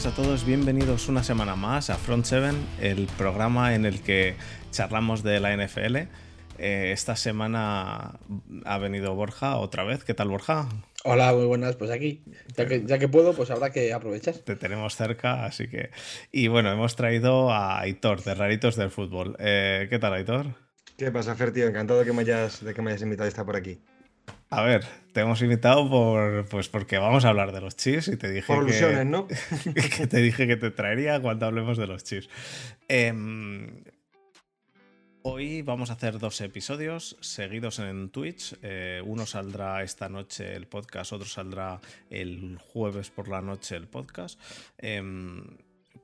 [0.00, 4.34] Buenas a todos, bienvenidos una semana más a Front 7, el programa en el que
[4.70, 5.96] charlamos de la NFL.
[6.56, 8.18] Eh, esta semana
[8.64, 10.02] ha venido Borja otra vez.
[10.02, 10.70] ¿Qué tal, Borja?
[11.04, 11.76] Hola, muy buenas.
[11.76, 12.24] Pues aquí,
[12.56, 14.36] ya que, ya que puedo, pues habrá que aprovechar.
[14.36, 15.90] Te tenemos cerca, así que.
[16.32, 19.36] Y bueno, hemos traído a Aitor, de Raritos del Fútbol.
[19.38, 20.54] Eh, ¿Qué tal, Aitor?
[20.96, 21.66] ¿Qué pasa, Fer, tío?
[21.66, 23.82] Encantado de que me hayas, de que me hayas invitado a estar por aquí.
[24.50, 28.16] A ver, te hemos invitado por, pues porque vamos a hablar de los chips y
[28.16, 29.26] te dije por que, ¿no?
[29.96, 32.28] que te dije que te traería cuando hablemos de los chips.
[32.88, 33.12] Eh,
[35.22, 38.56] Hoy vamos a hacer dos episodios seguidos en Twitch.
[38.62, 43.86] Eh, uno saldrá esta noche el podcast, otro saldrá el jueves por la noche el
[43.86, 44.40] podcast.
[44.78, 45.02] Eh,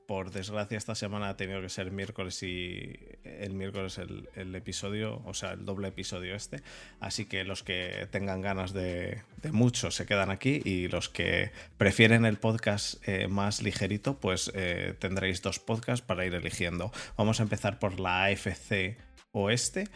[0.07, 5.21] por desgracia esta semana ha tenido que ser miércoles y el miércoles el, el, episodio,
[5.25, 6.63] o sea, el doble episodio este.
[7.01, 12.25] Así que los que tengan ganas de, mucho se quedan aquí y los que prefieren
[12.25, 16.91] el podcast eh, más ligerito, pues eh, tendréis dos podcasts para ir eligiendo.
[17.17, 18.97] Vamos a empezar por la AFC
[19.33, 19.89] Oeste.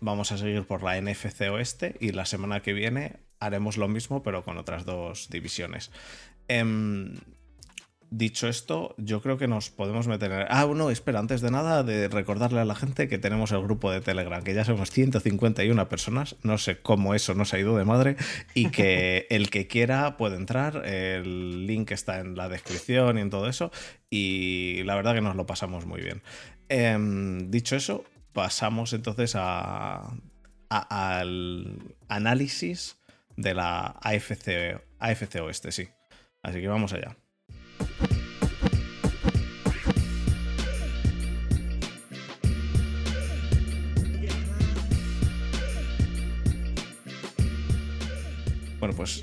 [0.00, 4.22] Vamos a seguir por la NFC Oeste y la semana que viene haremos lo mismo
[4.22, 5.90] pero con otras dos divisiones.
[6.48, 6.64] Eh,
[8.10, 10.46] Dicho esto, yo creo que nos podemos meter en...
[10.48, 13.90] Ah, no, espera, antes de nada, de recordarle a la gente que tenemos el grupo
[13.90, 17.84] de Telegram, que ya somos 151 personas, no sé cómo eso nos ha ido de
[17.84, 18.16] madre,
[18.54, 23.28] y que el que quiera puede entrar, el link está en la descripción y en
[23.28, 23.70] todo eso,
[24.08, 26.22] y la verdad que nos lo pasamos muy bien.
[26.70, 26.96] Eh,
[27.44, 30.14] dicho eso, pasamos entonces a,
[30.70, 31.78] a, al
[32.08, 32.96] análisis
[33.36, 35.88] de la AFC, AFC Oeste, sí.
[36.42, 37.16] Así que vamos allá.
[48.88, 49.22] Bueno, pues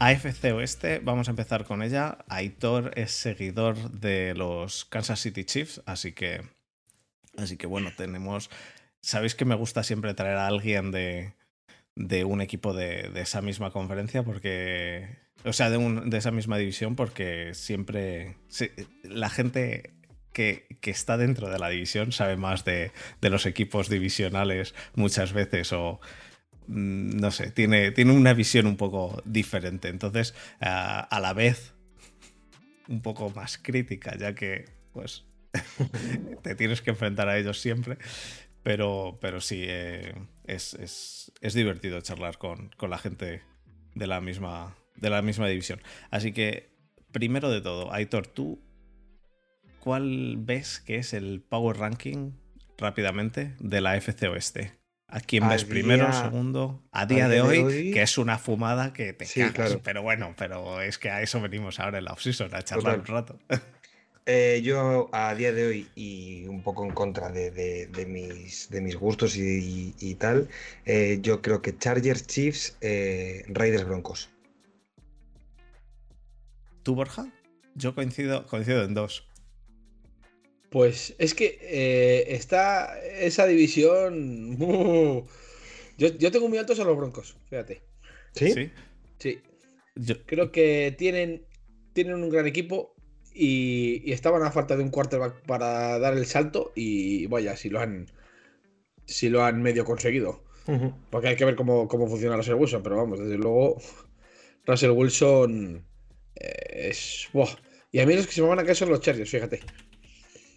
[0.00, 2.18] AFC Oeste, vamos a empezar con ella.
[2.26, 6.40] Aitor es seguidor de los Kansas City Chiefs, así que,
[7.36, 8.50] así que bueno, tenemos.
[9.00, 11.32] Sabéis que me gusta siempre traer a alguien de,
[11.94, 15.16] de un equipo de, de, esa misma conferencia, porque.
[15.44, 18.34] O sea, de, un, de esa misma división, porque siempre.
[19.04, 19.94] La gente
[20.32, 22.90] que, que, está dentro de la división sabe más de,
[23.20, 26.00] de los equipos divisionales muchas veces o
[26.66, 29.88] no sé, tiene, tiene una visión un poco diferente.
[29.88, 31.74] Entonces, uh, a la vez,
[32.88, 35.24] un poco más crítica, ya que, pues,
[36.42, 37.98] te tienes que enfrentar a ellos siempre.
[38.62, 40.14] Pero, pero sí, eh,
[40.46, 43.42] es, es, es, divertido charlar con, con, la gente
[43.96, 45.80] de la, misma, de la misma división.
[46.10, 46.70] Así que,
[47.10, 48.62] primero de todo, Aitor, ¿tú
[49.80, 52.32] cuál ves que es el Power Ranking
[52.78, 54.81] rápidamente de la FC Oeste?
[55.12, 56.82] ¿A quién ves primero, segundo?
[56.90, 59.40] A día, a día de, hoy, de, hoy, que es una fumada que te sí,
[59.40, 59.54] cagas.
[59.54, 59.80] Claro.
[59.84, 63.00] Pero bueno, pero es que a eso venimos ahora en la off-season, a charlar Total.
[63.00, 63.38] un rato.
[64.24, 68.96] Eh, yo a día de hoy, y un poco en contra de, de mis, mis,
[68.96, 70.48] gustos y, y, y tal,
[70.86, 74.30] eh, yo creo que Chargers, Chiefs, eh, Raiders, Broncos.
[76.84, 77.26] ¿Tú, Borja?
[77.74, 79.26] Yo coincido, coincido en dos.
[80.72, 84.56] Pues es que eh, está esa división.
[84.58, 85.26] Uh,
[85.98, 87.82] yo, yo, tengo muy altos a los Broncos, fíjate.
[88.34, 88.52] ¿Sí?
[88.52, 88.70] Sí.
[89.18, 89.38] sí.
[89.94, 90.24] Yo...
[90.24, 91.46] Creo que tienen,
[91.92, 92.94] tienen un gran equipo
[93.34, 96.72] y, y, estaban a falta de un quarterback para dar el salto.
[96.74, 98.06] Y vaya, si lo han,
[99.04, 100.42] si lo han medio conseguido.
[100.66, 100.94] Uh -huh.
[101.10, 103.76] Porque hay que ver cómo, cómo funciona Russell Wilson, pero vamos, desde luego,
[104.64, 105.86] Russell Wilson
[106.36, 107.28] eh, es.
[107.34, 107.58] Buah.
[107.90, 109.60] Y a mí los que se me van a caer son los Chargers, fíjate.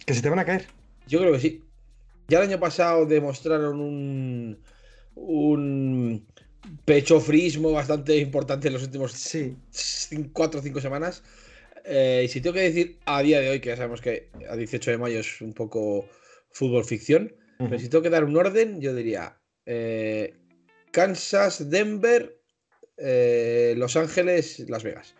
[0.05, 0.65] ¿Que se te van a caer?
[1.07, 1.63] Yo creo que sí.
[2.27, 4.57] Ya el año pasado demostraron un,
[5.15, 6.25] un
[6.85, 9.55] pechofrismo bastante importante en los últimos sí.
[10.33, 11.23] 4 o 5 semanas.
[11.83, 14.55] Eh, y si tengo que decir a día de hoy, que ya sabemos que a
[14.55, 16.07] 18 de mayo es un poco
[16.49, 17.69] fútbol ficción, uh -huh.
[17.69, 20.33] pero si tengo que dar un orden, yo diría eh,
[20.91, 22.41] Kansas, Denver,
[22.97, 25.15] eh, Los Ángeles, Las Vegas.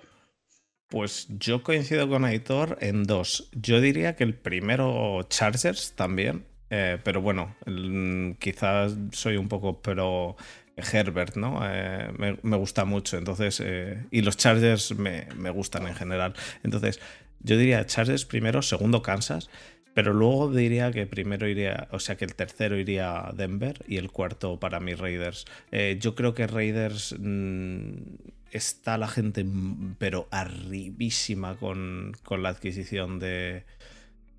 [0.96, 3.50] Pues yo coincido con Aitor en dos.
[3.52, 9.82] Yo diría que el primero Chargers también, eh, pero bueno, el, quizás soy un poco
[9.82, 10.38] pero
[10.78, 11.60] Herbert, ¿no?
[11.66, 16.34] Eh, me, gusta mucho, entonces, eh, y los Chargers me, me, gustan en general.
[16.64, 17.02] Entonces,
[17.42, 19.50] yo diría Chargers primero, segundo Kansas,
[19.94, 24.12] pero luego diría que primero iría, o sea que el tercero iría Denver y el
[24.12, 25.44] cuarto para mí Raiders.
[26.00, 27.14] Yo creo que Raiders...
[27.20, 29.46] Mmm, está la gente
[29.98, 33.64] pero arribísima con, con la adquisición de,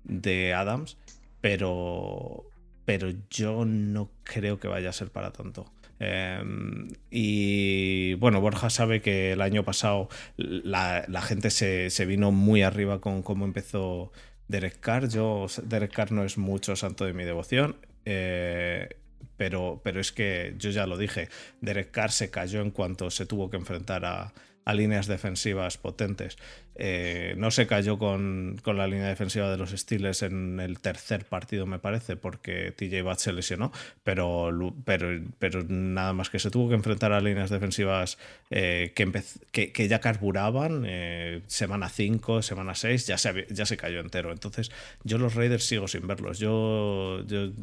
[0.03, 0.97] de, Adams,
[1.41, 2.45] pero,
[2.85, 5.71] pero yo no creo que vaya a ser para tanto.
[5.99, 13.01] Em, y bueno, Borja sabe que el año pasado la, gente se, vino muy arriba
[13.01, 14.11] con cómo empezó
[14.47, 15.09] Derek Carr.
[15.09, 17.77] Yo, Derek Carr no es mucho santo de mi devoción.
[18.05, 18.89] Eh,
[19.37, 21.29] pero, pero es que yo ya lo dije,
[21.61, 24.33] Derek Carr se cayó en cuanto se tuvo que enfrentar a,
[24.67, 26.37] a líneas defensivas potentes.
[26.75, 31.65] Eh, no se cayó con, la línea defensiva de los Steelers en el tercer partido,
[31.65, 33.71] me parece, porque TJ Watt se lesionó,
[34.03, 34.51] pero,
[34.83, 38.17] pero, pero nada más que se tuvo que enfrentar a líneas defensivas
[38.49, 44.01] eh, que, que, ya carburaban, eh, semana 5, semana 6, ya se, ya se cayó
[44.01, 44.33] entero.
[44.33, 44.69] Entonces,
[45.05, 46.39] yo los Raiders sigo sin verlos.
[46.39, 47.53] Yo, yo.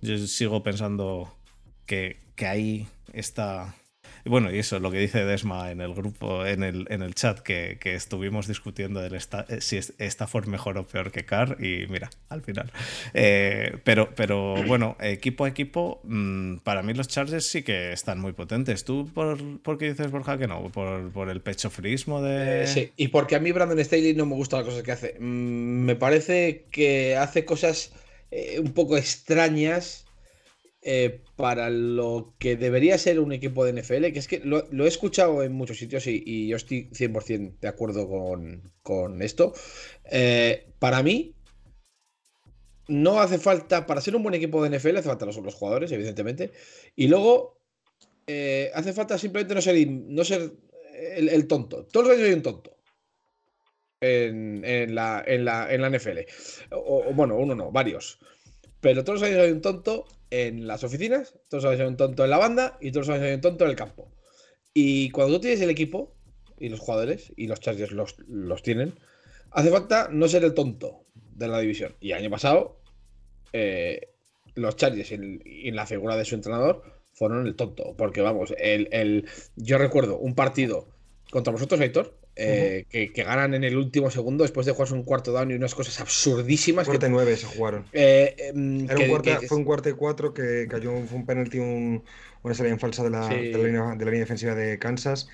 [0.00, 1.34] Yo sigo pensando
[1.86, 3.74] que, que ahí está
[4.28, 7.40] bueno, y eso, lo que dice Desma en el grupo, en el, en el chat,
[7.40, 12.10] que, estuvimos discutiendo del eh, si esta fue mejor o peor que Carr, y mira,
[12.28, 12.70] al final.
[13.14, 18.20] Eh, pero, pero bueno, equipo a equipo, mm, para mí los Chargers sí que están
[18.20, 18.84] muy potentes.
[18.84, 20.70] ¿Tú por, qué dices, Borja, que no?
[20.70, 22.64] ¿Por, el pecho frismo de...?
[22.64, 25.16] Eh, sí, y porque a mí Brandon Staley no me gusta las cosas que hace.
[25.18, 27.92] Mm, me parece que hace cosas
[28.30, 30.04] un poco extrañas
[30.80, 34.88] eh, para lo que debería ser un equipo de NFL, que es que lo, he
[34.88, 38.08] escuchado en muchos sitios y, yo estoy 100% de acuerdo
[38.82, 39.52] con, esto.
[40.04, 41.34] Eh, para mí,
[42.86, 45.90] no hace falta, para ser un buen equipo de NFL, hace falta los, los jugadores,
[45.92, 46.52] evidentemente,
[46.94, 47.60] y luego
[48.28, 50.52] eh, hace falta simplemente no ser, no ser
[51.16, 51.86] el, tonto.
[51.86, 52.77] Todos los años hay un tonto.
[54.00, 54.62] En,
[54.94, 56.18] la, en, la, en la NFL.
[56.70, 58.18] O, bueno, uno no, varios.
[58.80, 61.96] Pero todos los años hay un tonto en las oficinas, todos los años hay un
[61.96, 64.12] tonto en la banda y todos los años hay un tonto en el campo.
[64.72, 66.14] Y cuando tú tienes el equipo
[66.58, 68.94] y los jugadores, y los Chargers los, los tienen,
[69.50, 71.96] hace falta no ser el tonto de la división.
[72.00, 72.80] Y año pasado,
[73.52, 74.12] eh,
[74.54, 77.94] los Chargers y la figura de su entrenador fueron el tonto.
[77.96, 80.88] Porque vamos, el, el, yo recuerdo un partido
[81.30, 85.32] contra vosotros, Héctor, eh, que, ganan en el último segundo después de jugarse un cuarto
[85.32, 86.86] down y unas cosas absurdísimas.
[86.86, 87.84] Cuarto nueve se jugaron.
[87.92, 92.04] Eh, em, fue un cuarto de cuatro que cayó, fue un penalti, un,
[92.44, 95.28] una salida en falsa de la, de, la línea, defensiva de Kansas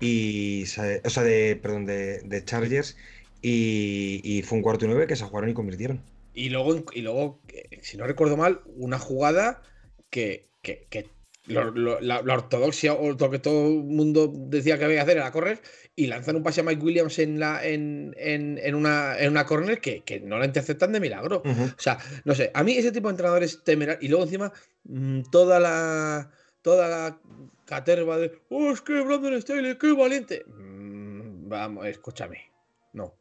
[0.00, 2.96] y o sea de perdón de, de Chargers
[3.42, 6.00] y, fue un cuarto y nueve que se jugaron y convirtieron.
[6.34, 7.38] Y luego, y luego
[7.82, 9.62] si no recuerdo mal, una jugada
[10.10, 11.06] que, que, que
[11.46, 15.60] la, ortodoxia o lo que todo el mundo decía que había que hacer era correr
[15.94, 19.80] y lanzan un pase a Mike Williams en, la, en, en, una, en una corner
[19.80, 21.42] que, que, no la interceptan de milagro.
[21.44, 24.52] O sea, no sé, a mí ese tipo de entrenadores temerar y luego encima
[24.84, 26.30] mm, toda la
[26.62, 27.20] toda la
[27.64, 30.44] caterva de oh, es que Brandon Staley, qué valiente.
[30.46, 32.50] Mm, vamos, escúchame.
[32.92, 33.14] No.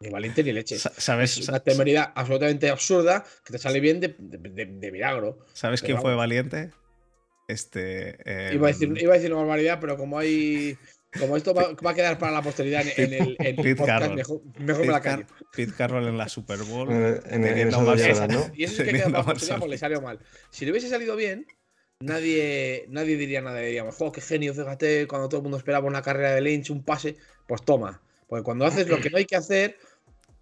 [0.00, 0.78] Ni valiente ni leche.
[0.78, 1.38] ¿Sabes?
[1.38, 5.38] Es una temeridad absolutamente absurda que te sale bien de, de, milagro.
[5.52, 6.70] ¿Sabes quién fue valiente?
[7.52, 8.18] Este.
[8.52, 10.76] Iba, a decir, em, iba, a decir, una barbaridad, pero como hay.
[11.18, 15.00] Como esto va, a quedar para la posteridad en, el, en podcast, mejor, me la
[15.02, 15.26] callo.
[15.54, 16.90] Pete Carroll en la Super Bowl.
[16.90, 18.50] en, en ¿no?
[18.54, 20.18] Y eso es que queda para la posteridad le salió mal.
[20.48, 21.46] Si le hubiese salido bien,
[22.00, 23.60] nadie, nadie diría nada.
[23.60, 26.82] Diríamos, oh, qué genio, fíjate, cuando todo el mundo esperaba una carrera de Lynch, un
[26.82, 27.16] pase,
[27.46, 28.00] pues toma.
[28.26, 29.76] Porque cuando haces lo que no hay que hacer,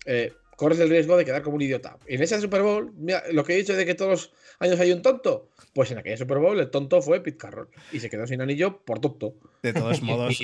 [0.07, 1.97] eh, corres el riesgo de quedar como un idiota.
[2.07, 4.93] En esa Super Bowl, mira, lo que he dicho de que todos los años hay
[4.93, 8.27] un tonto, pues en aquella Super Bowl el tonto fue Pete Carroll y se quedó
[8.27, 9.33] sin anillo por tonto.
[9.63, 10.39] De todos modos,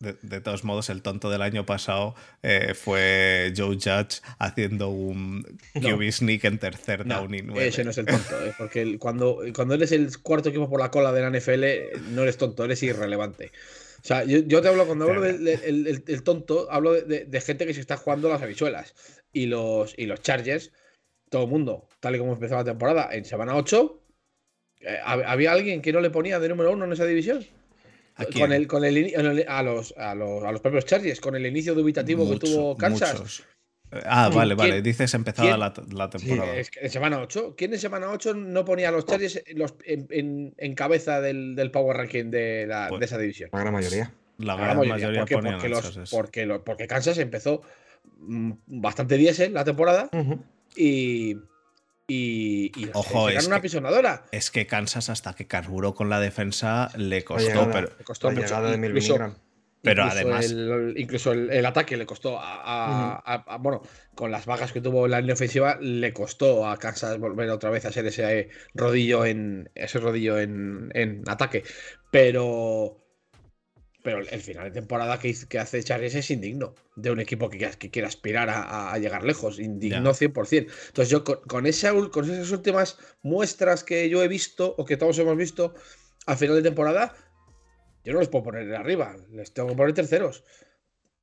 [0.00, 6.12] de, todos modos, el tonto del año pasado eh, fue Joe Judge haciendo un QB
[6.12, 7.66] sneak en tercer down y nueve.
[7.66, 10.90] Ese no es el tonto, eh, porque cuando, cuando eres el cuarto equipo por la
[10.90, 13.50] cola de la NFL, no eres tonto, eres irrelevante.
[14.04, 17.96] O sea, yo, te hablo, cuando hablo del tonto, hablo de, gente que se está
[17.96, 18.92] jugando las habichuelas
[19.34, 20.72] y los, y los Chargers,
[21.28, 24.02] todo el mundo, tal y como empezó la temporada, en semana 8,
[24.80, 27.44] eh, ¿había alguien que no le ponía de número uno en esa división?
[28.16, 31.46] ¿A con el, con el, a, los, a, los, a los propios Chargers, con el
[31.46, 33.42] inicio dubitativo que tuvo Kansas.
[34.04, 34.82] Ah, vale, vale.
[34.82, 36.54] Dices empezada la, la, temporada.
[36.56, 37.54] en semana 8.
[37.56, 41.70] ¿Quién en semana 8 no ponía a los Chargers los, en, en, cabeza del, del,
[41.70, 43.50] Power Ranking de, la, pues de, esa división?
[43.52, 44.12] La gran mayoría.
[44.38, 47.62] La gran, mayoría, porque, porque, los, porque, porque, Kansas empezó
[48.66, 50.08] bastante diésel la temporada
[50.76, 51.36] y,
[52.06, 54.24] y, Ojo, es una pisonadora.
[54.30, 58.60] Es que Kansas hasta que carburó con la defensa le costó, pero, le costó mucho.
[58.62, 58.76] De
[59.84, 60.50] pero además.
[60.50, 63.82] El, incluso el, ataque le costó a, Bueno,
[64.14, 67.84] con las bajas que tuvo la línea ofensiva, le costó a Kansas volver otra vez
[67.84, 69.70] a ser ese rodillo en.
[69.74, 71.64] ese rodillo en, en ataque.
[72.10, 73.03] Pero.
[74.04, 77.58] Pero el final de temporada que, que hace Charles es indigno de un equipo que,
[77.78, 79.58] que quiera aspirar a, llegar lejos.
[79.58, 80.68] Indigno 100%.
[80.88, 85.18] Entonces, yo con, esa, con esas últimas muestras que yo he visto o que todos
[85.18, 85.72] hemos visto,
[86.26, 87.14] a final de temporada,
[88.04, 90.44] yo no les puedo poner arriba, les tengo que poner terceros.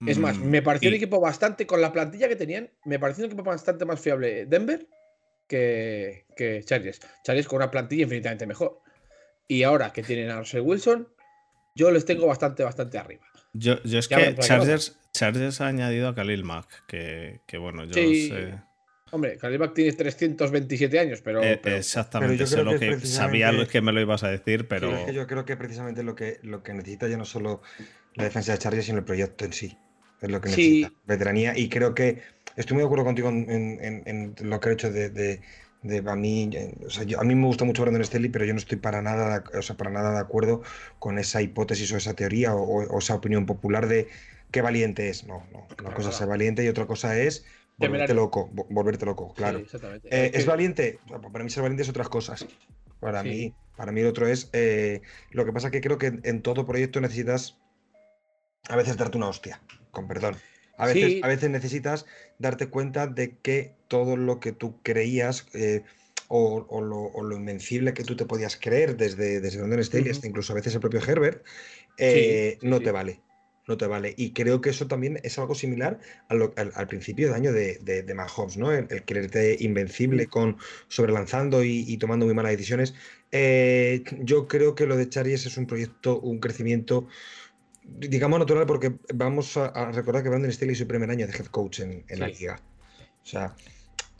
[0.07, 3.25] Es más, mm, me pareció un equipo bastante, con la plantilla que tenían, me pareció
[3.25, 4.87] un equipo bastante más fiable Denver
[5.47, 6.99] que, que Chargers.
[7.23, 8.79] Chargers con una plantilla infinitamente mejor.
[9.47, 11.07] Y ahora que tienen a Russell Wilson,
[11.75, 13.25] yo les tengo bastante, bastante arriba.
[13.53, 18.59] Yo, es que Chargers, ha añadido a Khalil Mack, que, bueno, yo sé.
[19.13, 21.43] Hombre, Khalil Mack tiene 327 años, pero.
[21.43, 25.11] Eh, exactamente, sé lo que, sabía que me lo ibas a decir, pero.
[25.11, 27.61] yo creo que precisamente lo que, lo que necesita ya no solo
[28.15, 29.77] la defensa de Chargers, sino el proyecto en sí.
[30.21, 30.93] Es lo que necesita.
[31.05, 31.57] Veteranía.
[31.57, 32.21] Y creo que
[32.55, 35.41] estoy muy de acuerdo contigo en, lo que he hecho de,
[35.83, 36.49] a mí,
[37.17, 39.75] a mí me gusta mucho Brandon Staley, pero yo no estoy para nada, o sea,
[39.75, 40.61] para nada de acuerdo
[40.99, 44.07] con esa hipótesis o esa teoría o, esa opinión popular de
[44.51, 45.25] qué valiente es.
[45.25, 45.67] No, no.
[45.79, 47.45] Una cosa es ser valiente y otra cosa es
[47.77, 49.63] volverte loco, volverte loco, claro.
[50.03, 50.99] Eh, ¿Es valiente?
[51.31, 52.45] Para mí ser valiente es otras cosas.
[52.99, 54.49] Para mí, para mí el otro es.
[54.53, 57.57] Eh, lo que pasa que creo que en todo proyecto necesitas
[58.69, 59.59] a veces darte una hostia,
[59.89, 60.35] con perdón.
[60.77, 62.05] A veces, a veces necesitas
[62.39, 65.83] darte cuenta de que todo lo que tú creías eh,
[66.27, 70.73] o, lo, invencible que tú te podías creer desde, desde donde estés, incluso a veces
[70.73, 71.43] el propio Herbert,
[72.61, 73.21] no te vale
[73.67, 74.13] no te vale.
[74.17, 78.57] Y creo que eso también es algo similar al, principio de año de, de, Mahomes,
[78.57, 78.71] ¿no?
[78.71, 82.93] El, quererte invencible con sobrelanzando y, tomando muy malas decisiones.
[83.31, 87.07] Eh, yo creo que lo de Charies es un proyecto, un crecimiento,
[87.83, 91.47] digamos, natural, porque vamos a, recordar que Brandon Staley es su primer año de head
[91.47, 92.59] coach en, la liga.
[93.23, 93.55] O sea,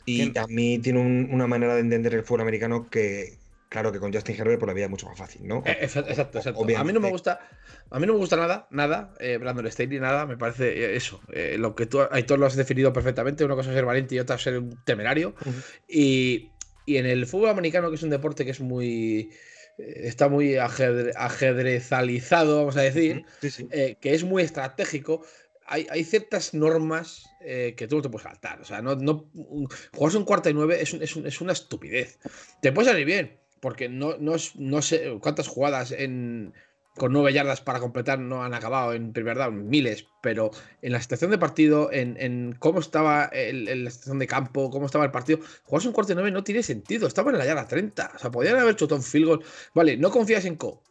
[0.04, 3.38] y a mí tiene una manera de entender el fútbol americano que,
[3.72, 5.62] Claro que con Justin Herbert por la vida es mucho más fácil, ¿no?
[5.64, 6.62] Eh, exacto, exacto.
[6.76, 7.40] A mí no me gusta,
[7.88, 11.22] a mí no me gusta nada, nada, eh, Brandon Staley, nada, me parece eh, eso.
[11.32, 13.46] Eh, lo que tú, todos lo has definido perfectamente.
[13.46, 15.34] Una cosa es ser valiente y otra es ser un temerario.
[15.88, 16.50] y,
[16.86, 19.30] en el fútbol americano, que es un deporte que es muy.
[19.78, 23.24] Está muy ajedrezalizado, vamos a decir,
[23.70, 25.24] que es muy estratégico.
[25.66, 28.60] Hay, ciertas normas que tú no te puedes saltar.
[28.60, 29.30] O sea, no, no,
[29.92, 32.18] jugarse un cuarta y nueve es, es, es una estupidez.
[32.60, 36.52] Te puede salir bien, porque no, no, no sé cuántas jugadas en,
[36.96, 40.50] con nueve yardas para completar no han acabado en primer down, miles, pero
[40.82, 45.04] en la situación de partido, en, cómo estaba el, la situación de campo, cómo estaba
[45.04, 48.12] el partido, jugarse un cuarto y nueve no tiene sentido, estaba en la yarda 30,
[48.14, 49.44] o sea, podían haber hecho un field goal.
[49.74, 50.82] Vale, no confías en Co,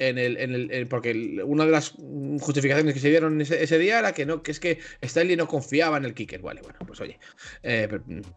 [0.00, 1.94] en el, en el, porque una de las
[2.40, 5.98] justificaciones que se dieron ese, día era que no, que es que Stanley no confiaba
[5.98, 6.40] en el kicker.
[6.40, 7.18] Vale, bueno, pues oye.
[7.62, 7.86] Eh,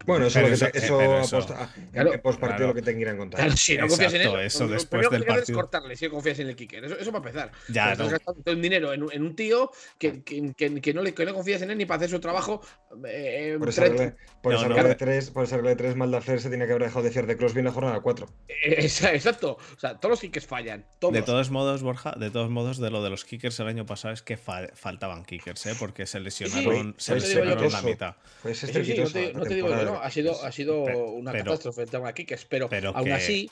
[0.04, 1.46] bueno, eso, es lo que eso, eso
[1.92, 3.40] claro, post partido lo que te que contar.
[3.40, 5.42] Claro, si no confías en él, eso después del partido.
[5.42, 6.84] Es cortarle si confías en el kicker.
[6.84, 7.52] Eso, eso para empezar.
[7.68, 11.24] Ya, Estás gastando el dinero en, en un tío que, que, que, no le, que
[11.24, 12.60] no confías en él ni para hacer su trabajo.
[13.06, 16.48] Eh, por esa regla, por esa regla de tres, por esa regla de tres, se
[16.50, 18.26] tiene que haber dejado de fiar de Crosby en la jornada 4.
[18.64, 19.56] Exacto.
[19.74, 20.84] O sea, todos los kickers fallan.
[20.98, 21.14] Todos.
[21.14, 24.12] De todos modos, Borja, de todos modos, de lo de los kickers el año pasado
[24.12, 25.74] es que faltaban kickers, ¿eh?
[25.78, 28.16] porque se lesionaron, se lesionaron la mitad.
[28.42, 32.14] Pues no, te, digo que no, ha sido, ha sido una catástrofe el tema de
[32.14, 33.48] kickers, pero, aún así.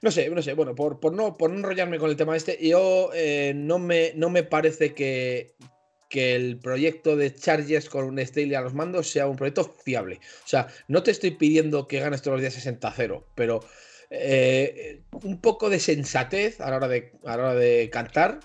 [0.00, 2.56] No sé, no sé, bueno, por, por, no, por no enrollarme con el tema este,
[2.66, 5.56] yo eh, no, me, no me parece que,
[6.08, 10.20] que el proyecto de Chargers con un Staley a los mandos sea un proyecto fiable.
[10.44, 13.60] O sea, no te estoy pidiendo que ganes todos los días 60-0, pero
[14.10, 18.40] eh, un poco de sensatez a la hora de, a la hora de cantar.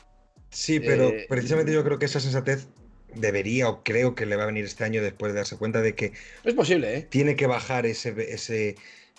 [0.49, 2.67] Sí, pero eh, precisamente yo creo que esa sensatez
[3.15, 5.95] debería o creo que le va a venir este año después de darse cuenta de
[5.95, 7.01] que es posible, ¿eh?
[7.09, 8.75] Tiene que bajar ese, ese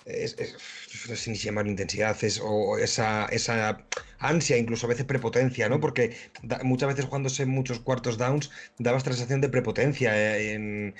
[0.06, 3.86] no sé ni si llamarlo intensidad, o esa, esa
[4.18, 5.80] ansia, incluso a veces prepotencia, ¿no?
[5.80, 6.16] Porque
[6.62, 10.94] muchas veces jugándose muchos cuartos downs dabas sensación de prepotencia en,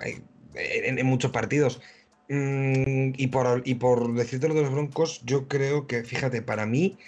[0.00, 1.80] en, en muchos partidos.
[2.28, 6.66] Mm, y, por, y por decirte lo de los Broncos, yo creo que, fíjate, para
[6.66, 6.98] mí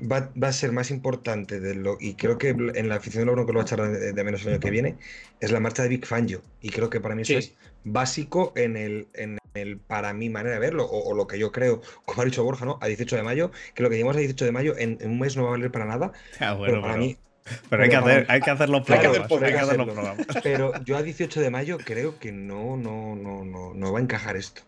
[0.00, 3.34] va, a ser más importante de lo, y creo que en la afición de los
[3.34, 4.96] Broncos lo va a echar de, menos el año que viene,
[5.40, 6.42] es la marcha de Big Fangio.
[6.60, 10.54] Y creo que para mí eso es básico en el, en el, para mi manera
[10.54, 12.78] de verlo, o, lo que yo creo, como ha dicho Borja, ¿no?
[12.82, 15.36] A 18 de mayo, que lo que llevamos a 18 de mayo en, un mes
[15.36, 16.12] no va a valer para nada.
[16.38, 17.16] Ah, pero para mí
[17.68, 20.26] pero, hay, que hacer, hay que hacer los programas.
[20.42, 24.02] Pero yo a 18 de mayo creo que no, no, no, no, no va a
[24.02, 24.62] encajar esto.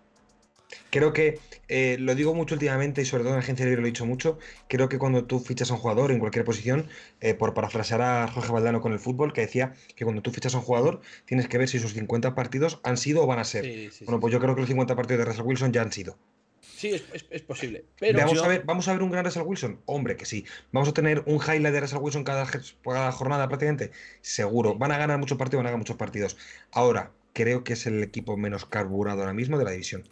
[0.91, 3.91] Creo que, eh, lo digo mucho últimamente y sobre todo en agencia libre lo he
[3.91, 6.89] dicho mucho, creo que cuando tú fichas a un jugador en cualquier posición,
[7.21, 10.55] eh, por parafrasear a Jorge Valdano con el fútbol, que decía que cuando tú fichas
[10.55, 13.45] a un jugador tienes que ver si sus 50 partidos han sido o van a
[13.45, 13.91] ser.
[14.05, 16.19] bueno, pues yo creo que los 50 partidos de Russell Wilson ya han sido.
[16.83, 17.85] Sí, es, posible.
[18.13, 19.81] vamos, a ver, ¿Vamos a ver un gran Russell Wilson?
[19.87, 20.45] Hombre, que sí.
[20.73, 22.45] ¿Vamos a tener un highlight de Russell Wilson cada,
[22.83, 23.93] cada jornada prácticamente?
[24.21, 24.75] Seguro.
[24.75, 26.37] Van a ganar muchos partidos, van a ganar muchos partidos.
[26.73, 30.03] Ahora, creo que es el equipo menos carburado ahora mismo de la división.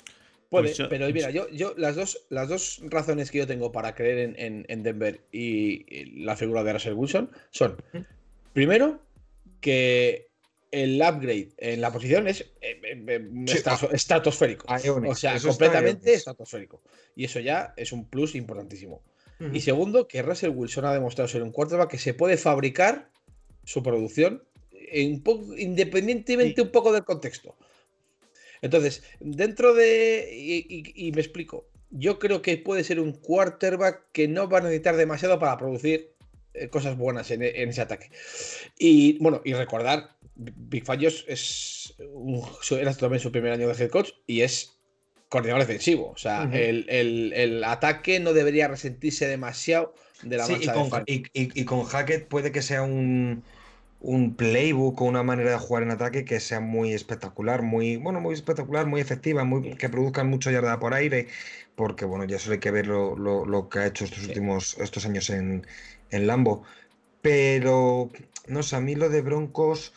[0.49, 3.97] Puede, pues pero mira, yo, yo las, dos, las dos razones que yo tengo para
[3.97, 7.83] creer en, Denver y la figura de Russell Wilson son,
[8.53, 9.01] primero,
[9.61, 10.30] que
[10.71, 14.67] el upgrade en la posición es eh, eh, eh, ah, estratosférico.
[15.07, 16.83] o sea, completamente estratosférico.
[17.17, 19.03] Y eso ya es un plus importantísimo.
[19.55, 23.09] Y segundo, que Russell Wilson ha demostrado ser un quarterback que se puede fabricar
[23.65, 24.43] su producción
[24.93, 27.57] independientemente un poco del contexto.
[28.61, 30.29] Entonces, dentro de.
[30.95, 31.69] Y, me explico.
[31.91, 36.13] Yo creo que puede ser un quarterback que no va a necesitar demasiado para producir
[36.71, 38.11] cosas buenas en, ese ataque.
[38.79, 41.95] Y bueno, y recordar, Big Fallos es
[42.71, 44.79] era también su primer año de head coach y es
[45.29, 46.11] coordinador defensivo.
[46.11, 51.85] O sea, el, ataque no debería resentirse demasiado de la sí, y con, y, con
[51.85, 53.43] Hackett puede que sea un
[54.01, 58.21] un playbook o una manera de jugar en ataque que sea muy espectacular, muy, bueno,
[58.21, 61.29] muy espectacular, muy efectiva, muy, que produzcan mucho yarda por aire,
[61.75, 65.29] porque bueno, ya solo hay que ver lo, que ha hecho estos últimos, estos años
[65.29, 65.67] en,
[66.11, 66.65] en, Lambo.
[67.23, 68.11] Pero,
[68.49, 69.93] no sé, a mí lo de Broncos,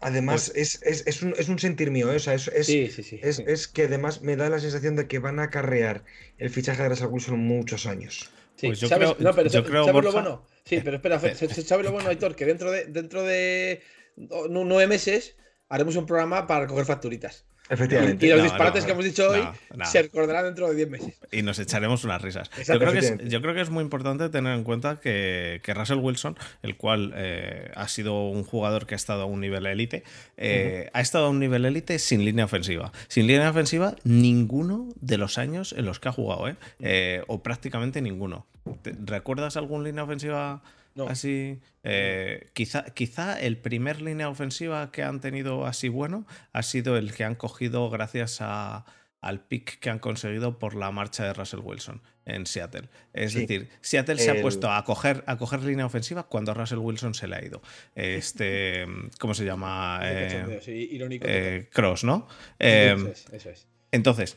[0.00, 2.16] además, pues es, es, un, es, un, sentir mío, ¿eh?
[2.16, 6.04] o sea, es, es, que además me da la sensación de que van a acarrear
[6.38, 8.30] el fichaje de Russell Wilson muchos años.
[8.60, 10.46] pues yo creo, no, pero yo creo, bueno?
[10.64, 11.18] Sí, pero espera,
[11.64, 12.34] ¿sabes lo bueno, Aitor?
[12.34, 13.82] Que dentro de, dentro de
[14.16, 15.36] nueve meses
[15.68, 17.47] haremos un programa para recoger facturitas.
[17.68, 18.26] Efectivamente.
[18.26, 19.46] Y los disparates que hemos dicho hoy
[19.84, 21.14] se recordarán dentro de 10 meses.
[21.30, 22.50] Y nos echaremos unas risas.
[22.66, 25.74] Yo creo, que es, yo creo, que es, muy importante tener en cuenta que, que
[25.74, 29.66] Russell Wilson, el cual eh, ha sido un jugador que ha estado a un nivel
[29.66, 30.04] élite,
[30.36, 32.92] eh, ha estado a un nivel élite sin línea ofensiva.
[33.08, 36.48] Sin línea ofensiva, ninguno de los años en los que ha jugado,
[36.80, 37.22] ¿eh?
[37.26, 38.46] o prácticamente ninguno.
[38.84, 40.62] ¿Recuerdas algún línea ofensiva?
[41.06, 46.96] Así, eh, quizá, quizá el primer línea ofensiva que han tenido así bueno ha sido
[46.96, 48.84] el que han cogido gracias a,
[49.20, 52.88] al pick que han conseguido por la marcha de Russell Wilson en Seattle.
[53.12, 57.14] Es decir, Seattle se ha puesto a coger, a coger línea ofensiva cuando Russell Wilson
[57.14, 57.62] se le ha ido.
[57.94, 58.86] Este,
[59.18, 60.00] ¿cómo se llama?
[60.02, 62.28] Eh, eh, Cross, ¿no?
[62.58, 63.66] eso es.
[63.90, 64.36] Entonces,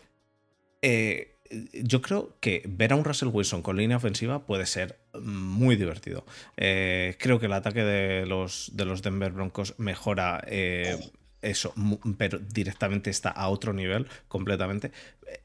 [1.74, 6.26] yo creo que ver a un Russell Wilson con línea ofensiva puede ser muy divertido.
[6.58, 10.98] Eh, creo que el ataque de los, de los Denver Broncos mejora eh,
[11.42, 11.74] eso,
[12.18, 14.92] pero directamente está a otro nivel completamente.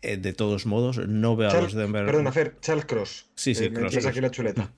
[0.03, 2.07] Eh, de todos modos, no veo a los Denver.
[2.07, 3.27] Perdón, hacer Charles Cross.
[3.35, 4.07] Sí, sí, Cross.
[4.07, 4.71] aquí la chuleta.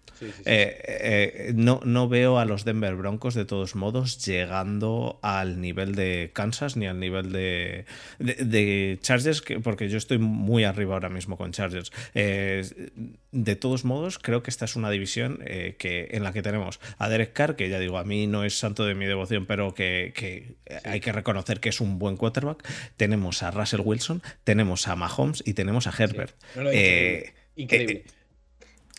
[1.55, 6.77] no, no veo a los Denver Broncos de todos modos llegando al nivel de Kansas
[6.77, 7.85] ni al nivel de,
[8.19, 11.93] de, Chargers, porque yo estoy muy arriba ahora mismo con Chargers.
[12.15, 15.39] de todos modos, creo que esta es una división
[15.79, 18.59] que, en la que tenemos a Derek Carr, que ya digo, a mí no es
[18.59, 22.67] santo de mi devoción, pero que, que hay que reconocer que es un buen quarterback.
[22.97, 26.35] Tenemos a Russell Wilson, tenemos a Mahomes y tenemos a Herbert.
[26.57, 28.05] Eh, increíble.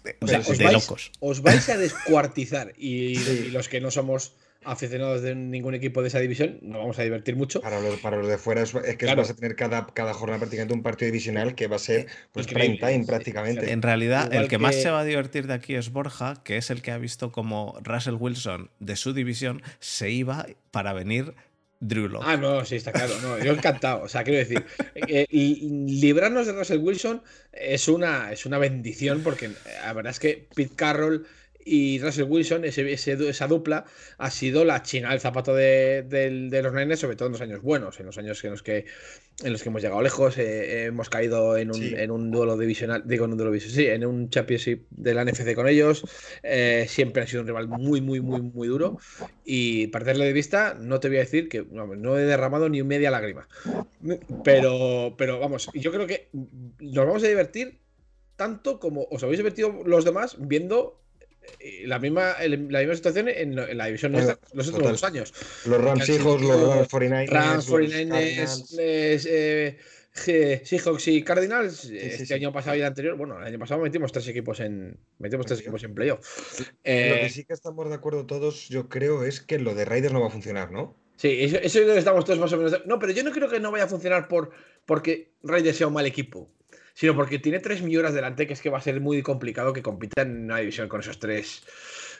[0.05, 1.11] Eh, o sea, os, vais, locos.
[1.19, 3.15] os, vais, a descuartizar y,
[3.49, 4.35] los que no somos
[4.65, 7.61] aficionados de ningún equipo de esa división, nos vamos a divertir mucho.
[7.61, 10.73] Para los, para los de fuera es, que vas a tener cada, cada jornada prácticamente
[10.73, 13.71] un partido divisional que va a ser pues, prime time prácticamente.
[13.71, 16.69] En realidad, el que, más se va a divertir de aquí es Borja, que es
[16.69, 21.33] el que ha visto como Russell Wilson de su división se iba para venir
[21.79, 23.13] Drew Ah, no, sí, está claro.
[23.21, 24.03] No, yo encantado.
[24.03, 24.65] O sea, quiero decir,
[24.95, 30.47] eh, librarnos de Russell Wilson es una, es una bendición porque la verdad es que
[30.53, 31.25] Pete Carroll
[31.63, 33.85] y Russell Wilson, esa dupla,
[34.17, 37.99] ha sido la china del zapato de, los Niners, sobre todo en los años buenos,
[37.99, 38.85] en los años en los que,
[39.43, 43.31] en los que hemos llegado lejos, eh, hemos caído en un, duelo divisional, digo en
[43.31, 46.03] un duelo divisional, sí, en un championship de la NFC con ellos,
[46.43, 48.97] eh, siempre ha sido un rival muy, muy, muy, muy duro,
[49.43, 53.11] y perderle de vista, no te voy a decir que no, he derramado ni media
[53.11, 53.47] lágrima,
[54.43, 56.29] pero, pero vamos, yo creo que
[56.79, 57.79] nos vamos a divertir
[58.37, 61.01] tanto como os habéis divertido los demás viendo
[61.85, 65.33] la misma, la misma situación en, la división nuestra los últimos dos años.
[65.65, 67.29] Los Rams hijos, los 49ers.
[67.29, 68.75] Rams, 49ers,
[69.27, 69.77] eh,
[70.63, 71.85] Seahawks y Cardinals.
[71.85, 75.45] este año pasado y el anterior, bueno, el año pasado metimos tres equipos en metimos
[75.45, 76.59] tres equipos en playoff.
[76.59, 79.85] lo que eh, sí que estamos de acuerdo todos, yo creo, es que lo de
[79.85, 80.95] Raiders no va a funcionar, ¿no?
[81.15, 82.81] Sí, eso, eso es lo que estamos todos más o menos.
[82.85, 84.51] No, pero yo no creo que no vaya a funcionar por
[84.85, 86.49] porque Raiders sea un mal equipo
[86.99, 89.81] sino porque tiene tres millones delante, que es que va a ser muy complicado que
[89.81, 91.63] compita en una división con esos tres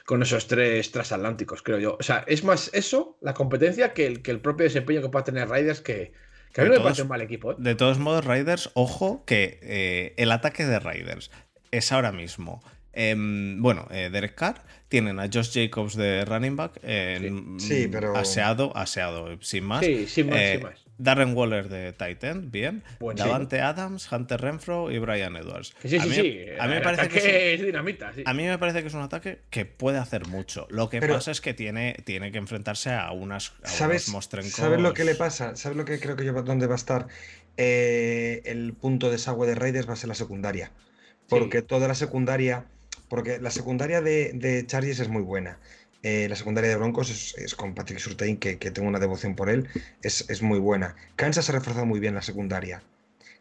[0.06, 1.98] con esos tres transatlánticos, creo yo.
[2.00, 5.22] O sea, es más eso, la competencia, que el, que el propio desempeño que pueda
[5.22, 6.14] tener Raiders, que,
[6.56, 7.52] a mí me parece un mal equipo.
[7.52, 7.56] ¿eh?
[7.58, 11.30] De todos modos, Raiders, ojo, que eh, el ataque de Raiders
[11.72, 12.62] es ahora mismo.
[12.94, 16.80] Em, bueno, eh, Derek Carr, tienen a Josh Jacobs de running back,
[17.58, 18.16] sí, pero...
[18.16, 19.84] aseado, aseado, sin más.
[19.84, 22.82] Sí, sin más, sin más Darren Waller de Titan, bien.
[23.16, 25.74] Davante Adams, Hunter Renfro y Brian Edwards.
[25.82, 26.46] Sí, sí, sí.
[26.58, 28.12] A mí me parece que es, dinamita.
[28.24, 30.66] A mí me parece que es un ataque que puede hacer mucho.
[30.70, 34.92] Lo que pasa es que tiene, tiene que enfrentarse a unas a ¿sabes, ¿Sabes lo
[34.92, 35.56] que le pasa?
[35.56, 37.06] ¿Sabes lo que creo que yo dónde va a estar?
[37.56, 40.70] Eh, el punto de desagüe de Raiders va a ser la secundaria.
[41.28, 42.66] Porque toda la secundaria.
[43.08, 45.58] Porque la secundaria de, de Chargers es muy buena.
[46.02, 49.68] Eh, la secundaria de Broncos es, con Patrick Surtain, que, tengo una devoción por él,
[50.02, 50.96] es, muy buena.
[51.16, 52.82] Kansas ha reforzado muy bien la secundaria.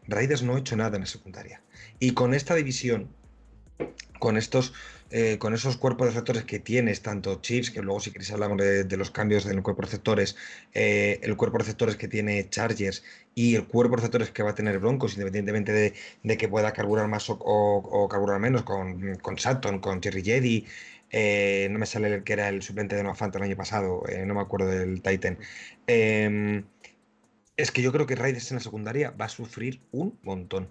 [0.08, 1.62] Raiders no ha hecho nada en la secundaria.
[2.00, 3.10] Y con esta división,
[4.20, 4.74] con estos,
[5.12, 8.58] eh, con esos cuerpos de receptores que tienes, tanto Chiefs, que luego si queréis hablamos
[8.58, 10.36] de, los cambios en el cuerpo de receptores,
[10.74, 13.04] eh, el cuerpo de receptores que tiene Chargers
[13.36, 17.08] y el cuerpo de receptores que va a tener Broncos, independientemente de, que pueda carburar
[17.08, 19.38] más o, carburar menos con, con
[19.80, 20.66] con Jerry Jedi,
[21.12, 24.26] eh, no me sale el que era el suplente de Noah el año pasado, eh,
[24.26, 25.38] no me acuerdo del Titan.
[25.88, 26.66] Em,
[27.58, 30.70] es que yo creo que Raiders en la secundaria va a sufrir un montón.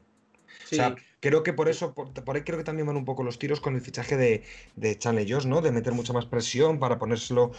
[0.71, 3.39] O sea, creo que por eso, por, ahí creo que también van un poco los
[3.39, 4.43] tiros con el fichaje de,
[4.77, 5.61] de Chanley Josh, ¿no?
[5.61, 7.53] De meter mucha más presión para ponérselo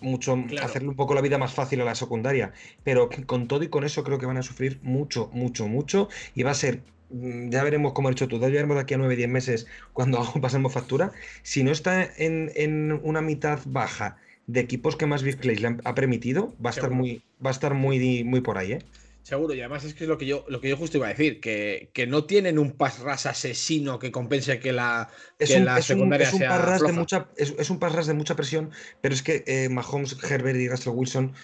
[0.00, 2.52] mucho, hacerle un poco la vida más fácil a la secundaria.
[2.84, 6.08] Pero con todo y con eso creo que van a sufrir mucho, mucho, mucho.
[6.34, 8.98] Y va a ser ya veremos cómo ha dicho tú, ya veremos de aquí a
[8.98, 11.12] 9-10 meses cuando pasemos factura.
[11.42, 14.16] Si no está en, una mitad baja
[14.46, 17.52] de equipos que más Big Plays le ha permitido, va a estar muy, va a
[17.52, 18.82] estar muy, muy por ahí, ¿eh?
[19.28, 21.10] Seguro, y además es que es lo que yo, lo que yo justo iba a
[21.10, 25.66] decir, que, que no tienen un pass ras asesino que compense que la, es un,
[25.66, 28.70] la secundaria es un, sea de mucha, es, un pass de mucha presión,
[29.02, 31.34] pero es que eh, Mahomes, Herbert y Russell Wilson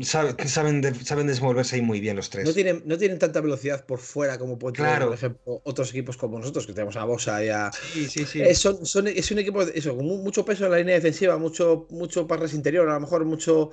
[0.00, 2.46] Saben, saben desenvolverse ahí muy bien los tres.
[2.46, 6.16] No tienen, no tienen tanta velocidad por fuera como pueden tener, por ejemplo, otros equipos
[6.16, 7.70] como nosotros, que tenemos a Bosa y a.
[7.72, 8.40] Sí, sí, sí.
[8.40, 12.54] Es, es un equipo eso, con mucho peso en la línea defensiva, mucho, mucho parres
[12.54, 13.70] interior, a lo mejor mucho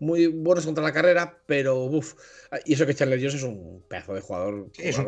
[0.00, 2.14] muy buenos contra la carrera, pero uff.
[2.66, 4.66] Y eso que Charles Jones es un pedazo de jugador.
[4.76, 5.06] es, un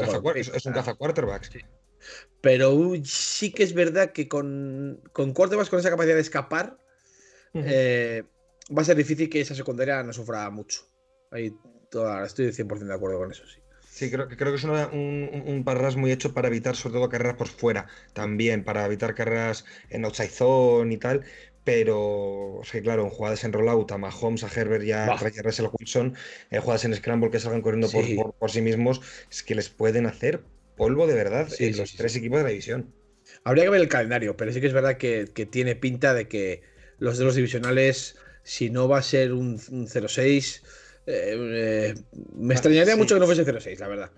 [0.73, 1.51] caza, quarterbacks.
[2.41, 6.79] Pero sí que es verdad que con, con quarterbacks con esa capacidad de escapar
[8.77, 10.83] va a ser difícil que esa secundaria no sufra mucho.
[11.31, 11.53] Ahí
[11.91, 13.61] toda, estoy 100% de acuerdo con eso, sí.
[13.89, 17.37] Sí, creo, creo que es un, un parras muy hecho para evitar sobre todo carreras
[17.37, 21.25] por fuera, también, para evitar carreras en outside zone y tal.
[21.65, 26.15] Pero, sí, claro, en jugadas en rollout a Mahomes, a Herbert y a Russell Wilson,
[26.51, 27.89] en jugadas en scramble que salgan corriendo
[28.39, 30.43] por, sí mismos, es que les pueden hacer
[30.77, 32.95] polvo de verdad sí, los tres equipos de la división.
[33.45, 36.27] Habría que ver el calendario, pero sí que es verdad que, que tiene pinta de
[36.27, 36.63] que
[36.99, 38.17] los de los divisionales
[38.51, 40.61] si no va a ser un, 0-6,
[41.07, 41.95] eh, eh,
[42.35, 44.11] me extrañaría mucho que no fuese 0-6, la verdad.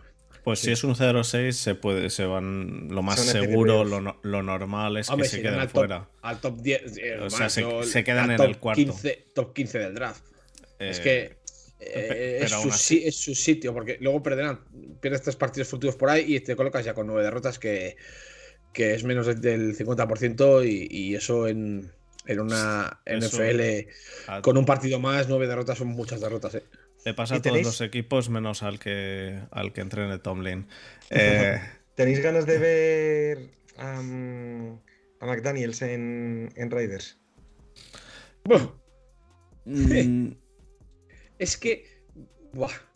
[0.42, 2.88] Pues si es un 0-6, se puede, se van.
[2.88, 6.08] Lo más seguro, lo, normal es que se queden fuera.
[6.22, 6.96] al top 10.
[6.96, 8.82] Eh, o sea, se, quedan en el cuarto.
[8.82, 10.24] 15, top 15 del draft.
[10.78, 11.36] es que.
[11.78, 12.50] es,
[13.14, 14.60] su, sitio, porque luego perderán,
[15.02, 17.96] pierdes tres partidos furtivos por ahí y te colocas ya con nueve derrotas, que,
[18.72, 21.92] que es menos del 50%, y eso en,
[22.26, 26.54] en una NFL con un partido más, nueve derrotas son muchas derrotas.
[26.54, 26.62] ¿eh?
[27.04, 30.66] Le pasa a todos los equipos menos al que al que entrene Tomlin.
[31.14, 31.60] Eh,
[31.94, 34.00] ¿Tenéis ganas de ver a
[35.20, 37.18] McDaniels en, en Raiders?
[39.66, 40.28] Mm.
[41.38, 41.84] es que.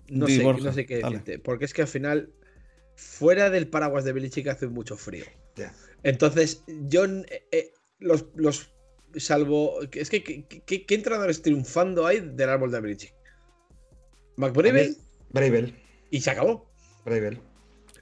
[0.08, 1.38] no, sé, qué decirte.
[1.38, 2.32] Porque es que al final,
[2.94, 5.26] fuera del paraguas de Belichick hace mucho frío.
[6.02, 7.04] Entonces, yo.
[7.04, 8.75] Eh, los, los
[9.16, 9.81] salvo.
[9.92, 13.14] Es que, ¿qué, entrenadores triunfando hay del árbol de Belichick?
[14.37, 14.96] ¿McBravel?
[15.31, 15.74] Bravel.
[16.11, 16.70] Y se acabó.
[17.05, 17.38] Bravel.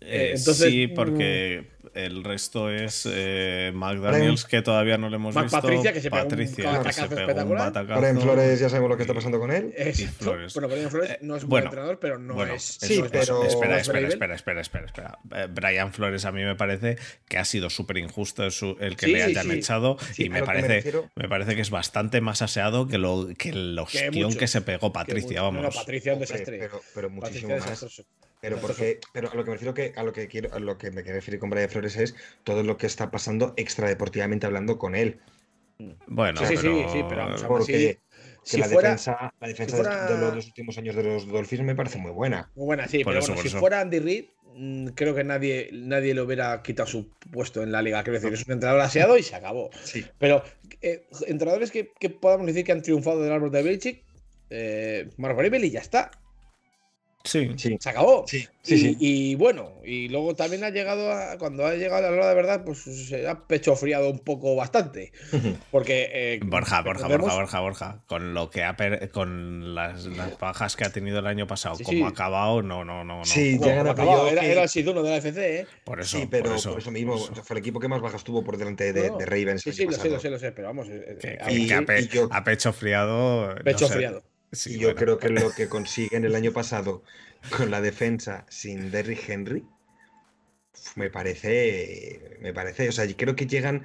[0.00, 5.50] Eh, Entonces, sí, porque el resto es eh, McDaniels, que todavía no le hemos visto.
[5.50, 8.00] Patricia, que se pegó Patricia, un, que se pegó un batacazo.
[8.00, 9.72] Brian Flores, ya sabemos lo que está pasando con él.
[10.18, 10.54] Flores.
[10.54, 12.62] Bueno, Brian Flores eh, no es un buen entrenador, pero no es.
[12.62, 13.44] Sí, pero.
[13.44, 15.18] Espera, espera, espera, espera, espera, espera.
[15.34, 16.96] Eh, Brian Flores a mí me parece
[17.28, 18.44] que ha sido súper injusto
[18.80, 22.86] el que le hayan echado y me parece, me, parece que es bastante más aseado
[22.86, 25.62] que, lo, que el hostión que, se pegó Patricia, vamos.
[25.62, 26.58] No, Patricia un desastre.
[26.58, 28.04] Pero, pero muchísimo más.
[28.44, 30.76] Pero porque, pero a lo que me refiero que a lo que quiero, a lo
[30.76, 34.78] que me quiero referir con Brian Flores es todo lo que está pasando extradeportivamente hablando
[34.78, 35.18] con él.
[36.06, 38.00] Bueno, sí, sí, sí, pero porque
[38.52, 42.50] la, defensa, la defensa de, los, últimos años de los Dolphins me parece muy buena.
[42.54, 44.24] Muy buena, sí, pero bueno, si fuera Andy Reid,
[44.56, 48.02] mm, creo que nadie, nadie le hubiera quitado su puesto en la liga.
[48.04, 49.70] Quiero decir, es un entrenador aseado y se acabó.
[49.84, 50.04] Sí.
[50.18, 50.44] Pero
[50.82, 54.04] eh, entrenadores que, podamos decir que han triunfado del árbol de Belichick,
[54.50, 56.10] eh, Mark y ya está.
[57.24, 57.50] Sí.
[57.80, 58.24] Se acabó.
[58.28, 58.96] Sí, y, sí, sí.
[59.00, 62.34] y bueno, y luego también ha llegado a, cuando ha llegado a la hora de
[62.34, 65.10] verdad, pues se ha pecho friado un poco bastante.
[65.70, 66.10] Porque.
[66.12, 68.04] eh, Borja, Borja, Borja, Borja, Borja.
[68.06, 71.76] Con lo que ha per- con las, las bajas que ha tenido el año pasado,
[71.76, 72.04] Sí, como sí.
[72.04, 73.24] ha acabado, no, no, no, no.
[73.24, 75.66] Sí, Bueno, llegan a acabado, era, y- era el Siduno de la FC, ¿eh?
[75.84, 76.18] Por eso.
[76.18, 77.32] sí, pero por eso, mismo por eso.
[77.32, 79.62] o sea, fue el equipo que más bajas tuvo por delante de, No, de Ravens.
[79.62, 80.88] Sí, sí, lo sé, lo sé, lo sé, pero vamos.
[80.90, 83.54] eh, Que, eh, que- y- que a, pe- y yo- a pecho friado.
[83.54, 83.94] no Pecho sé.
[84.54, 84.96] Sí, y yo bueno.
[84.96, 87.02] creo que lo que consiguen el año pasado
[87.56, 89.64] con la defensa sin Derrick Henry
[90.96, 93.84] me parece me parece o sea creo que llegan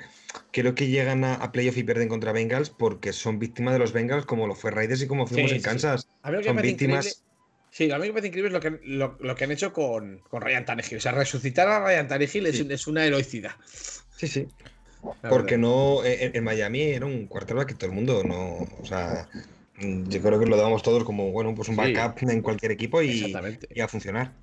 [0.51, 3.93] creo que llegan a, a playoff y pierden contra Bengals porque son víctimas de los
[3.93, 5.63] Bengals como lo fue Raiders y como fuimos Sí, en sí.
[5.63, 6.07] Kansas
[6.41, 7.23] son víctimas.
[7.71, 10.41] Sí, a mí me parece increíble lo que, lo, lo que han hecho con, con
[10.41, 10.97] Ryan Tannehill.
[10.97, 13.51] O sea, resucitar a Ryan Tannehill es, es una heroicidad.
[14.17, 14.47] sí sí
[15.21, 15.57] la porque verdad.
[15.57, 19.29] no en, en Miami era un quarterback que todo el mundo no o sea
[19.79, 21.93] yo creo que lo damos todos como bueno pues un Sí.
[21.93, 23.33] backup en cualquier equipo y,
[23.81, 24.33] a funcionar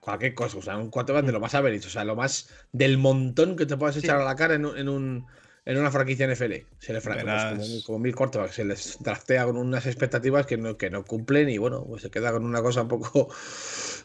[0.00, 0.58] Cualquier cosa.
[0.58, 1.88] O sea, un quarterback de lo más average.
[1.88, 4.02] O sea, lo más del montón que te puedas Sí.
[4.02, 5.26] echar a la cara en, un, en, un-
[5.64, 6.64] en una franquicia NFL.
[6.78, 8.54] Se le como, como mil quarterbacks.
[8.54, 12.10] Se les draftea con unas expectativas que no, que no cumplen y bueno, pues se
[12.10, 13.28] queda con una cosa un poco.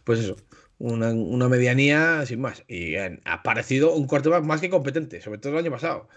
[0.03, 0.37] Pues eso.
[0.79, 2.63] Una, una medianía sin más.
[2.67, 6.09] Y eh, ha aparecido un quarterback más que competente, sobre todo el año pasado.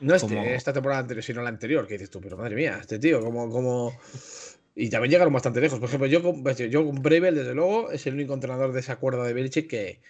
[0.00, 2.78] No este, Como- esta temporada anterior, sino la anterior, que dices tú, pero madre mía,
[2.80, 3.92] este tío, como, como.
[4.74, 5.80] Y también llegaron bastante lejos.
[5.80, 8.96] Por ejemplo, yo con, yo con Bravel, desde luego, es el único entrenador de esa
[8.96, 10.00] cuerda de Belichick que,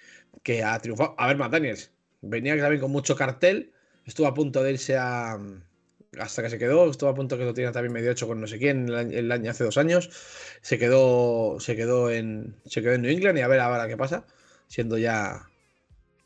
[0.43, 1.15] que ha triunfado.
[1.17, 3.73] A ver, Matt Daniels, venía también con mucho cartel,
[4.05, 5.39] estuvo a punto de irse a.
[6.19, 8.47] Hasta que se quedó, estuvo a punto que lo tenía también medio hecho con no
[8.47, 10.11] sé quién el año, el año- hace dos años.
[10.63, 13.97] Se quedó, se quedó en, se quedó en New England y a ver ahora qué
[13.97, 14.27] pasa,
[14.67, 15.49] siendo ya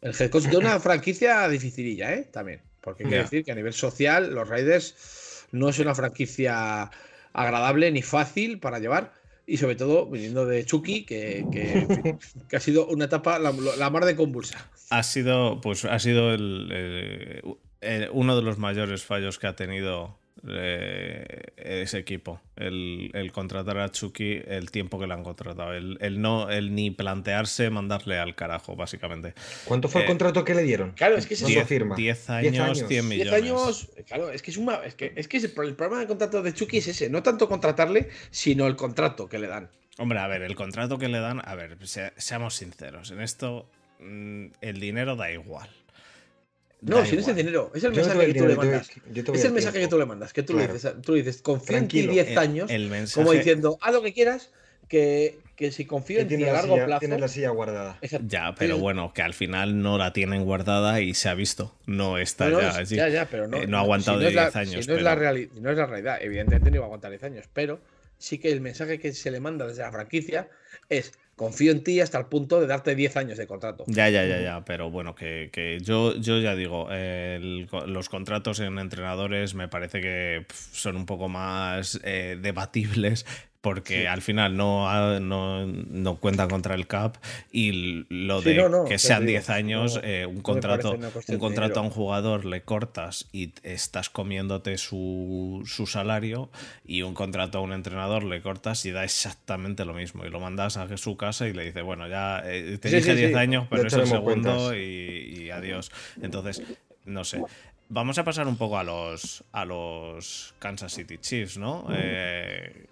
[0.00, 2.28] el head coach de una franquicia dificililla, ¿eh?
[2.32, 2.62] También.
[2.82, 3.22] Porque quiero Ya.
[3.22, 6.90] decir que a nivel social, los Raiders no es una franquicia
[7.32, 9.12] agradable ni fácil para llevar.
[9.46, 12.16] Y sobre todo viniendo de Chucky, que, que,
[12.48, 14.70] que ha sido una etapa la, la mar de convulsa.
[14.90, 17.42] Ha sido, pues, ha sido el,
[18.12, 20.18] uno de los mayores fallos que ha tenido
[20.48, 22.40] eh, ese equipo.
[22.56, 25.72] El, el contratar a Chucky el tiempo que le han contratado.
[25.72, 29.34] El, el no, el ni plantearse mandarle al carajo, básicamente.
[29.64, 30.92] ¿cuánto fue Eh, el contrato que le dieron?
[30.92, 31.68] Claro, es que es ¿Cuánto eso.
[31.68, 31.96] 10 firma?
[31.96, 32.78] 10 10 años, años.
[32.78, 33.32] 100 10 millones.
[33.32, 34.76] años, claro, es que es una.
[34.84, 37.08] Es que, es que es el, pro- el problema del contrato de Chucky es ese,
[37.10, 39.70] no tanto contratarle, sino el contrato que le dan.
[39.98, 43.68] Hombre, a ver, el contrato que le dan, a ver, se- seamos sinceros, en esto
[44.00, 45.68] mm, el dinero da igual.
[46.82, 48.90] No, si no es el dinero, es el Yo mensaje que tú le mandas.
[49.34, 50.68] Es el mensaje que tú le mandas, que tú, Claro.
[50.68, 53.32] le dices, tú le dices, confío en ti Tranquilo, 10 El- años, el mensaje, como
[53.32, 54.50] diciendo, haz lo que quieras,
[54.88, 57.00] que, que si confío Que en ti a la largo silla- plazo.
[57.00, 57.98] tiene la silla guardada.
[58.02, 58.26] Exacto.
[58.28, 58.80] Ya, pero Sí.
[58.80, 61.74] bueno, que al final no la tienen guardada y se ha visto.
[61.86, 62.96] No está No, no, ya es- allí.
[62.96, 64.90] ya, ya, pero no, Eh, no ha aguantado si de es la- 10 años, Si
[64.90, 67.46] no, es la reali- no es la realidad, evidentemente no iba a aguantar 10 años,
[67.52, 67.80] pero
[68.18, 70.48] sí que el mensaje que se le manda desde la franquicia
[70.88, 73.84] es confío en ti hasta el punto de darte 10 años de contrato.
[73.86, 76.88] Ya, ya, ya, ya, pero bueno, que, que yo, yo ya digo,
[77.86, 83.26] los contratos en entrenadores me parece que son un poco más eh, debatibles
[83.62, 84.06] porque Sí.
[84.06, 87.16] al final no, ha- no, no cuentan contra el CAP
[87.50, 90.98] y lo Sí, de no, no, que sean digo, 10 años, eh, un contrato,
[91.28, 96.50] un contrato a un jugador le cortas y estás comiéndote su, su salario
[96.84, 100.40] y un contrato a un entrenador le cortas y da exactamente lo mismo y lo
[100.40, 103.30] mandas a su casa y le dices, bueno, ya eh, te Sí, dije sí, 10
[103.30, 103.36] sí.
[103.38, 104.80] años, pero es el segundo y,
[105.44, 105.90] y adiós.
[106.20, 106.62] Entonces,
[107.04, 107.40] no sé.
[107.88, 111.86] Vamos a pasar un poco a los, a los Kansas City Chiefs, ¿no?
[111.92, 112.86] Eh,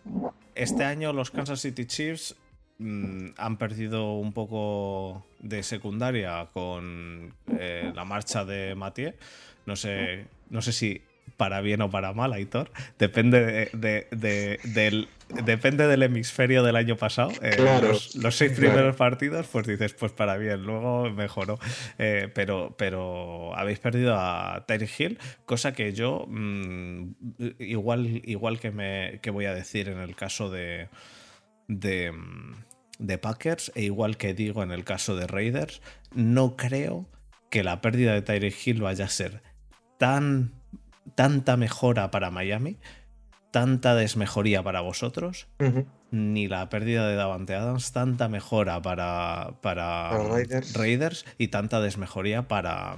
[0.54, 2.36] este año los Kansas City Chiefs
[2.78, 9.14] mm, han perdido un poco de secundaria con eh, la marcha de Mathieu.
[9.66, 11.02] No sé, no sé si
[11.40, 12.70] para bien o para mal, Aitor.
[12.98, 15.08] Depende de, de- de- del,
[15.46, 17.30] depende del hemisferio del año pasado.
[17.40, 17.88] Eh, Claro.
[17.88, 18.72] los, los seis Claro.
[18.74, 21.58] primeros partidos, pues dices, pues para bien, luego mejoró.
[21.98, 27.12] Eh, pero, pero habéis perdido a Tyreek Hill, cosa que yo mm,
[27.58, 30.88] igual, igual que, me, que voy a decir en el caso de,
[31.68, 32.54] de, mm,
[32.98, 35.80] de Packers e igual que digo en el caso de Raiders,
[36.14, 37.08] no creo
[37.48, 39.42] que la pérdida de Tyreek Hill vaya a ser
[39.98, 40.59] tan
[41.14, 42.78] tanta mejora para Miami,
[43.50, 45.48] tanta desmejoría para vosotros,
[46.10, 50.74] ni la pérdida de Davante Adams, tanta mejora para, para, Para Raiders.
[50.74, 52.96] Raiders y tanta desmejoría para,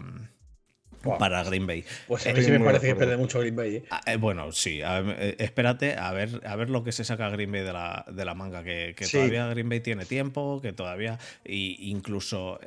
[1.03, 1.85] para Green Bay.
[2.07, 3.77] Pues a mí sí me parece que pierde mucho Green Bay.
[3.77, 3.85] ¿eh?
[3.91, 7.51] Ah, eh, bueno, sí, eh, espérate a ver, a ver lo que se saca Green
[7.53, 11.91] Bay de la, de la manga, que, todavía Green Bay tiene tiempo, que todavía, y
[11.91, 12.61] incluso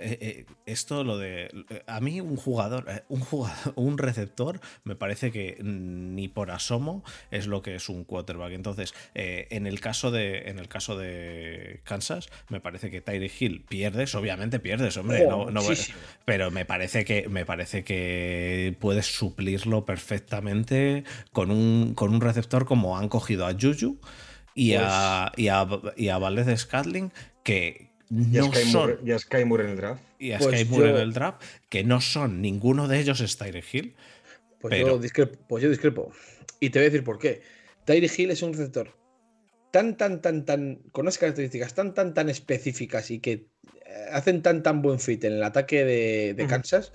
[0.66, 1.50] esto, lo de,
[1.88, 7.48] a mí un jugador, un jugador, un receptor, me parece que ni por asomo es
[7.48, 8.52] lo que es un quarterback.
[8.54, 13.64] Entonces, en el caso de, en el caso de Kansas, me parece que Tyree Hill
[13.68, 15.48] pierdes, obviamente pierdes, hombre, no,
[16.26, 18.25] pero me parece que, me parece que
[18.80, 24.00] puedes suplirlo perfectamente con un, con un receptor como han cogido a Juju
[24.54, 27.12] y, a, pues y, a, y a Valdez Scatling,
[27.44, 29.00] que no son.
[29.06, 30.04] y a Sky Moore en el draft.
[30.20, 33.38] Y a pues Sky Moore en el draft, que no son, ninguno de ellos es
[33.38, 33.96] Tyree Hill.
[34.60, 36.12] Pues, yo discrepo, pues yo discrepo.
[36.60, 37.42] Y te voy a decir por qué.
[37.86, 38.96] Tyree Hill es un receptor
[39.76, 43.50] tan, tan, tan, tan, con unas características tan, tan, tan específicas y que
[44.14, 46.94] hacen tan tan buen fit en el ataque de, Kansas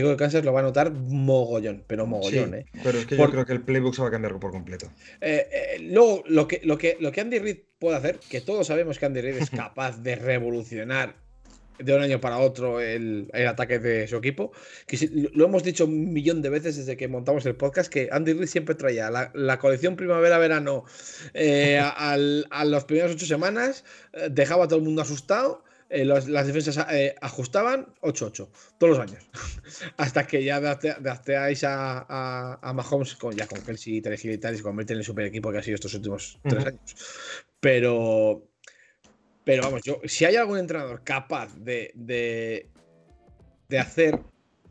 [0.00, 2.66] que Kansas lo va a notar mogollón, pero mogollón, ¿eh?
[2.82, 4.90] Pero es que yo creo que el playbook se va a cambiar por completo.
[5.20, 8.66] Eh, eh, luego, lo que, lo, que, lo que Andy Reid puede hacer, que todos
[8.66, 11.16] sabemos que Andy Reid es capaz de revolucionar
[11.78, 14.52] de un año para otro el, ataque de su equipo.
[14.86, 18.32] Que lo hemos dicho un millón de veces desde que montamos el podcast, que Andy
[18.32, 20.84] Reid siempre traía la, colección primavera-verano
[21.80, 22.16] a,
[22.50, 23.84] a las primeras ocho semanas,
[24.30, 29.22] dejaba a todo el mundo asustado eh, las defensas eh, ajustaban 8-8 todos los años.
[29.98, 34.54] Hasta que ya adapteáis a, a, a, Mahomes con, ya con Kelsey, Telegil y tal
[34.54, 36.96] y se convierte en el super equipo que ha sido estos últimos tres años.
[37.60, 38.48] Pero,
[39.44, 42.70] pero vamos, yo, si hay algún entrenador capaz de, de,
[43.68, 44.18] de hacer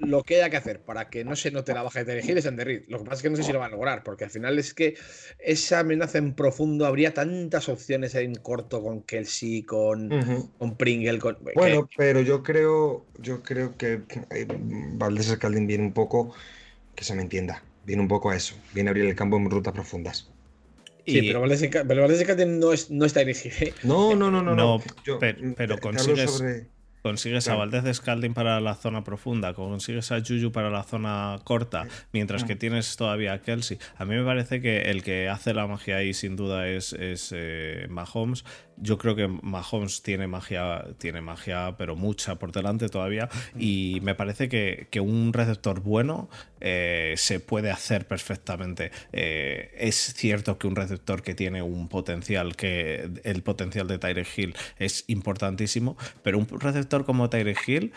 [0.02, 2.46] lo que haya que hacer para que no se note la baja de Terry es
[2.46, 2.84] en Reed.
[2.88, 4.58] Lo que pasa es que no sé si lo va a lograr, porque al final
[4.60, 4.96] es que
[5.40, 10.10] esa amenaza en profundo habría tantas opciones en corto con Kelsey, con,
[10.58, 11.20] con Pringle.
[11.20, 14.48] Con, bueno, pero yo creo, yo creo que eh,
[14.94, 16.34] Valdés Scalding viene un poco,
[16.96, 19.50] que se me entienda, viene un poco a eso, viene a abrir el campo en
[19.50, 20.30] rutas profundas.
[21.06, 21.60] Sí, pero Valdés
[22.20, 23.56] Scalding no, es, no está dirigido.
[23.62, 23.74] ¿eh?
[23.84, 24.56] No, no, no, no.
[24.56, 24.82] no,
[25.56, 26.44] pero, consigues.
[27.02, 31.88] Consigues a Valdez Scalding para la zona profunda, consigues a Juju para la zona corta,
[32.14, 33.80] mientras que tienes todavía a Kelsey.
[33.98, 37.32] A mí me parece que el que hace la magia ahí sin duda es, es
[37.36, 38.46] eh, Mahomes,
[38.78, 43.30] yo creo que Mahomes tiene magia, tiene magia, pero mucha por delante todavía.
[43.58, 46.30] Y me parece que, un receptor bueno
[46.60, 48.92] eh, se puede hacer perfectamente.
[49.14, 54.26] Eh, es cierto que un receptor que tiene un potencial, que el potencial de Tyre
[54.36, 57.94] Hill es importantísimo, pero un receptor como Tyre Hill,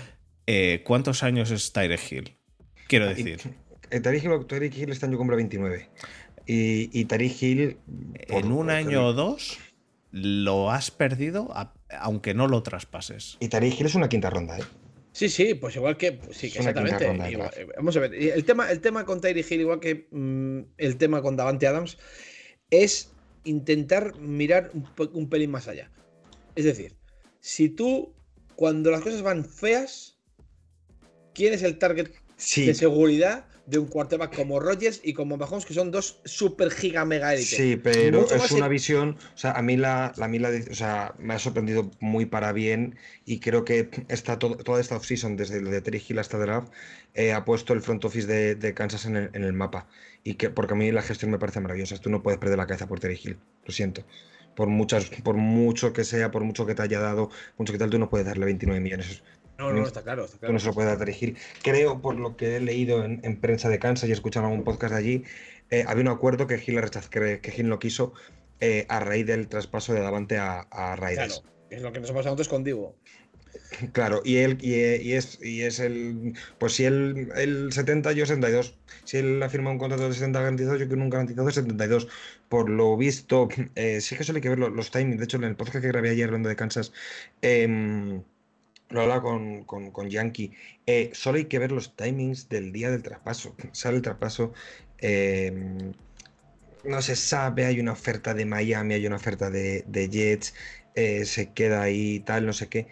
[0.47, 2.37] eh, ¿cuántos años es Tyre Hill?
[2.89, 3.41] Quiero decir.
[4.03, 5.89] Tyre Hill, Hill este año compra 29.
[6.47, 7.07] Y, y
[7.41, 7.79] Hill.
[8.29, 9.59] en un año o dos
[10.15, 11.53] lo has perdido
[11.99, 13.37] aunque no lo traspases.
[13.41, 14.63] Y Tariq Hill es una quinta ronda, ¿eh?
[15.11, 16.13] Sí, sí, pues igual que.
[16.13, 17.05] Pues sí, exactamente.
[17.05, 18.15] Eh, vamos a ver.
[18.15, 21.99] El tema, el tema con Tyree Hill, igual que mm, el tema con Davante Adams,
[22.71, 23.11] es
[23.43, 24.71] intentar mirar
[25.13, 25.91] un, pelín más allá.
[26.55, 26.95] Es decir,
[27.41, 28.15] si tú,
[28.55, 30.17] cuando las cosas van feas,
[31.33, 32.11] ¿quién es el target
[32.57, 37.05] de seguridad de un quarterback como Rogers y como Mahomes, que son dos super giga
[37.05, 37.57] mega élites.
[37.57, 41.39] Sí, pero es una visión, o sea, a mí la, la, o sea, me ha
[41.39, 46.03] sorprendido muy para bien y creo que está toda esta offseason, desde el de Terry
[46.07, 46.73] Hill hasta draft,
[47.15, 49.87] eh, ha puesto el front office de, Kansas en el, mapa.
[50.25, 51.99] Y que, porque a mí la gestión me parece maravillosa.
[51.99, 54.05] Tú no puedes perder la cabeza por Terry Hill, lo siento
[54.55, 57.91] por muchas, por mucho que sea, por mucho que te haya dado, mucho que tal,
[57.91, 59.23] tú no puedes darle 29 millones.
[59.59, 60.53] No, no, está claro, está claro.
[60.53, 61.37] no se lo puede dirigir.
[61.63, 64.95] Creo, por lo que he leído en, prensa de Kansas y he escuchado algún podcast
[64.95, 65.25] de allí,
[65.71, 68.15] eh, había un acuerdo que Gil rechazó, que, que Gil no quiso
[68.61, 71.41] eh, a raíz del traspaso de Davante a, a Raiders.
[71.41, 72.97] Claro, es lo que nos ha pasado antes con Divo.
[73.93, 76.35] Claro, y él y, es, y es el.
[76.59, 78.77] Pues si él el 70, yo 72.
[79.05, 82.09] Si él ha firmado un contrato de 70 garantizado, yo quiero un garantizado de 72.
[82.49, 85.19] Por lo visto, eh, sí que solo hay que ver los, timings.
[85.19, 86.93] De hecho, en el podcast que grabé ayer hablando de Kansas,
[87.43, 88.23] eh,
[88.91, 90.53] lo habla con, con, Yankee.
[90.87, 93.55] Eh, solo hay que ver los timings del día del traspaso.
[93.73, 94.53] Sale el traspaso.
[94.99, 95.93] Em,
[96.85, 100.55] no se sabe, hay una oferta de Miami, hay una oferta de, Jets,
[100.95, 102.89] eh, se queda ahí tal, no sé qué.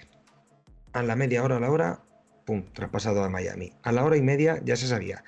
[0.92, 2.04] A la media hora, a la hora,
[2.44, 3.72] pum, traspasado a Miami.
[3.82, 5.24] A la hora y media ya se sabía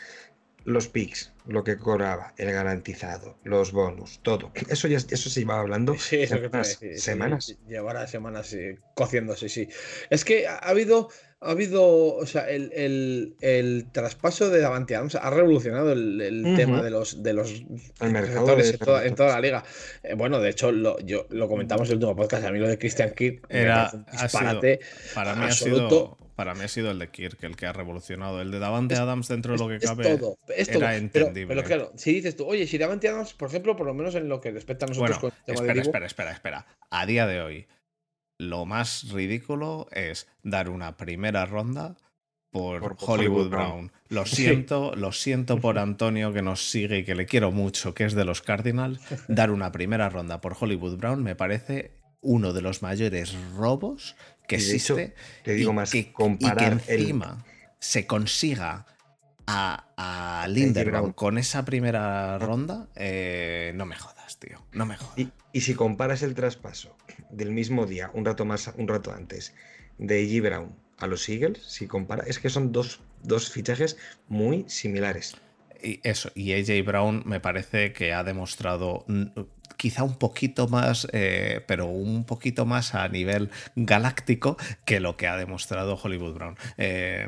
[0.65, 4.51] los picks, lo que cobraba, el garantizado, los bonus, todo.
[4.69, 6.79] Eso ya eso se iba hablando sí, eso semanas.
[6.97, 7.57] semanas.
[7.69, 8.57] llevará semanas
[8.95, 9.69] cociéndose, sí.
[10.09, 15.93] Es que ha habido, ha habido, o sea, el, traspaso de Davante Adams ha revolucionado
[15.93, 17.65] el, tema de los de los
[18.01, 19.65] en, toda, la liga.
[20.03, 22.45] Eh, bueno, de hecho, lo, yo lo comentamos en el último podcast.
[22.45, 24.81] A mí lo de Christian Kirk era un disparate
[25.15, 28.41] para mí Ha sido, para mí ha sido el de Kirk el que ha revolucionado.
[28.41, 31.55] El de Davante Adams, dentro de lo que cabe, todo, era entendible.
[31.55, 34.29] Pero, claro, si dices tú, oye, si Davante Adams, por ejemplo, por lo menos en
[34.29, 36.67] lo que respecta a nosotros con el tema espera, espera, espera, espera.
[36.91, 37.67] A día de hoy,
[38.39, 41.97] lo más ridículo es dar una primera ronda
[42.51, 43.91] por, Hollywood, Brown.
[44.09, 48.05] Lo siento, lo siento por Antonio que nos sigue y que le quiero mucho, que
[48.05, 49.01] es de los Cardinals.
[49.27, 54.17] Dar una primera ronda por Hollywood Brown me parece uno de los mayores robos
[54.47, 55.15] que existe.
[55.43, 57.45] te digo más, que, comparar que encima
[57.79, 58.87] se consiga
[59.47, 64.65] a, a Linderbaum con esa primera ronda, eh, no me jodas, tío.
[64.73, 65.29] No me jodas.
[65.53, 66.97] Y, si comparas el traspaso
[67.31, 69.55] del mismo día, un rato más, un rato antes,
[69.99, 70.43] de G.
[70.43, 73.97] Brown a los Eagles, si compara, es que son dos, dos fichajes
[74.29, 75.37] muy similares.
[75.83, 79.05] Y eso, y AJ Brown me parece que ha demostrado
[79.77, 85.27] quizá un poquito más, eh, pero un poquito más a nivel galáctico que lo que
[85.27, 86.57] ha demostrado Hollywood Brown.
[86.79, 87.27] Eh,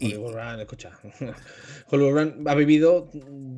[0.00, 0.90] Hollywood Brown, escucha.
[1.90, 3.10] Hollywood Brown ha vivido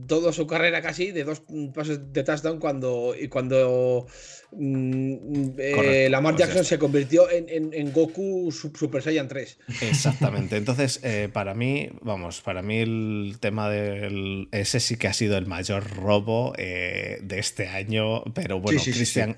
[0.06, 1.42] toda su carrera casi de dos
[1.74, 4.06] pasos de touchdown cuando, y cuando
[4.50, 9.58] Mm, eh, Lamar pues Jackson se convirtió en, Goku Super Saiyan 3.
[9.82, 10.56] Exactamente.
[10.56, 14.48] Entonces, eh, para mí, vamos, para mí el tema del.
[14.52, 18.22] Ese sí que ha sido el mayor robo eh, de este año.
[18.34, 18.80] Pero bueno,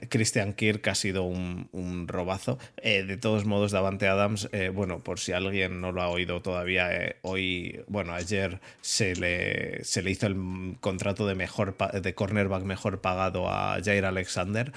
[0.08, 2.58] Christian, Kirk ha sido un, robazo.
[2.82, 7.80] de todos modos, Davante Adams, bueno, por si alguien no lo ha oído todavía, hoy,
[7.88, 13.48] bueno, ayer se le, se le hizo el contrato de mejor de cornerback mejor pagado
[13.48, 14.72] a Jair Alexander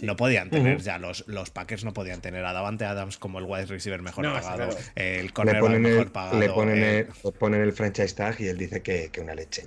[0.00, 3.44] no podían tener ya, los, los Packers no podían tener a Davante Adams como el
[3.44, 6.38] wide receiver mejor pagado, el cornerback mejor pagado.
[6.38, 7.06] Le ponen, el,
[7.38, 9.64] ponen el franchise tag y él dice que, que una leche.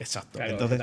[0.00, 0.40] Exacto.
[0.40, 0.78] Entonces,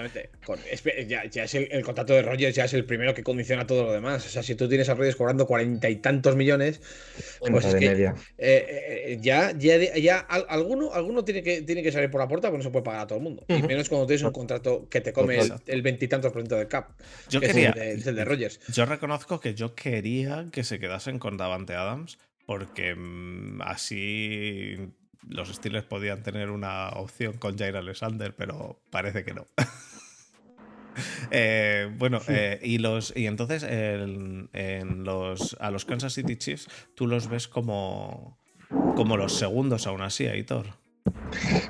[1.07, 4.25] ya, es el, contrato de Rogers ya es el primero que condiciona todo lo demás.
[4.25, 6.81] O sea, si tú tienes a Rogers cobrando cuarenta y tantos millones,
[7.39, 12.11] pues es que eh, eh, ya, ya, ya alguno, alguno tiene que, tiene que salir
[12.11, 13.45] por la puerta porque no se puede pagar a todo el mundo.
[13.47, 16.91] Y menos cuando tienes un contrato que te come el veintitantos por ciento del cap.
[17.29, 18.59] Yo quería, es el de, Rogers.
[18.73, 24.77] Yo reconozco que yo quería que se quedasen con Davante Adams porque mm, así
[25.27, 29.45] los Steelers podían tener una opción con Jair Alexander, pero parece que no.
[31.29, 34.49] Eh, bueno, eh, y los y entonces en
[35.03, 38.39] los, a los Kansas City Chiefs tú los ves como,
[38.95, 40.67] como los segundos aún así, Aitor.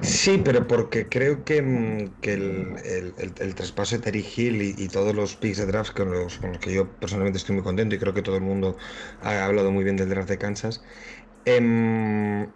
[0.01, 5.57] Sí, pero porque creo que, mm, el, traspaso de Terry Hill y, todos los picks
[5.57, 8.21] de draft con los, con los, que yo personalmente estoy muy contento y creo que
[8.21, 8.77] todo el mundo
[9.21, 10.83] ha hablado muy bien del draft de Kansas,
[11.45, 12.47] eh,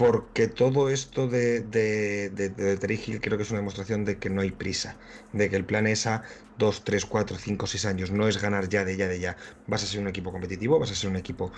[0.00, 4.50] porque todo esto de, de, de, creo que es una demostración de que no hay
[4.50, 4.96] prisa,
[5.34, 6.22] de que el plan es a
[6.56, 9.36] 2, 3, 4, 5, 6 años, no es ganar ya de ya de ya.
[9.66, 11.52] Vas a ser un equipo competitivo, vas a ser un equipo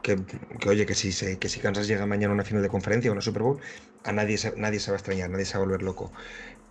[0.00, 0.16] que,
[0.66, 3.20] oye, que si, que si Kansas llega mañana a una final de conferencia o una
[3.20, 3.60] Super Bowl,
[4.02, 6.10] a nadie se, nadie se va a extrañar, nadie se va a volver loco.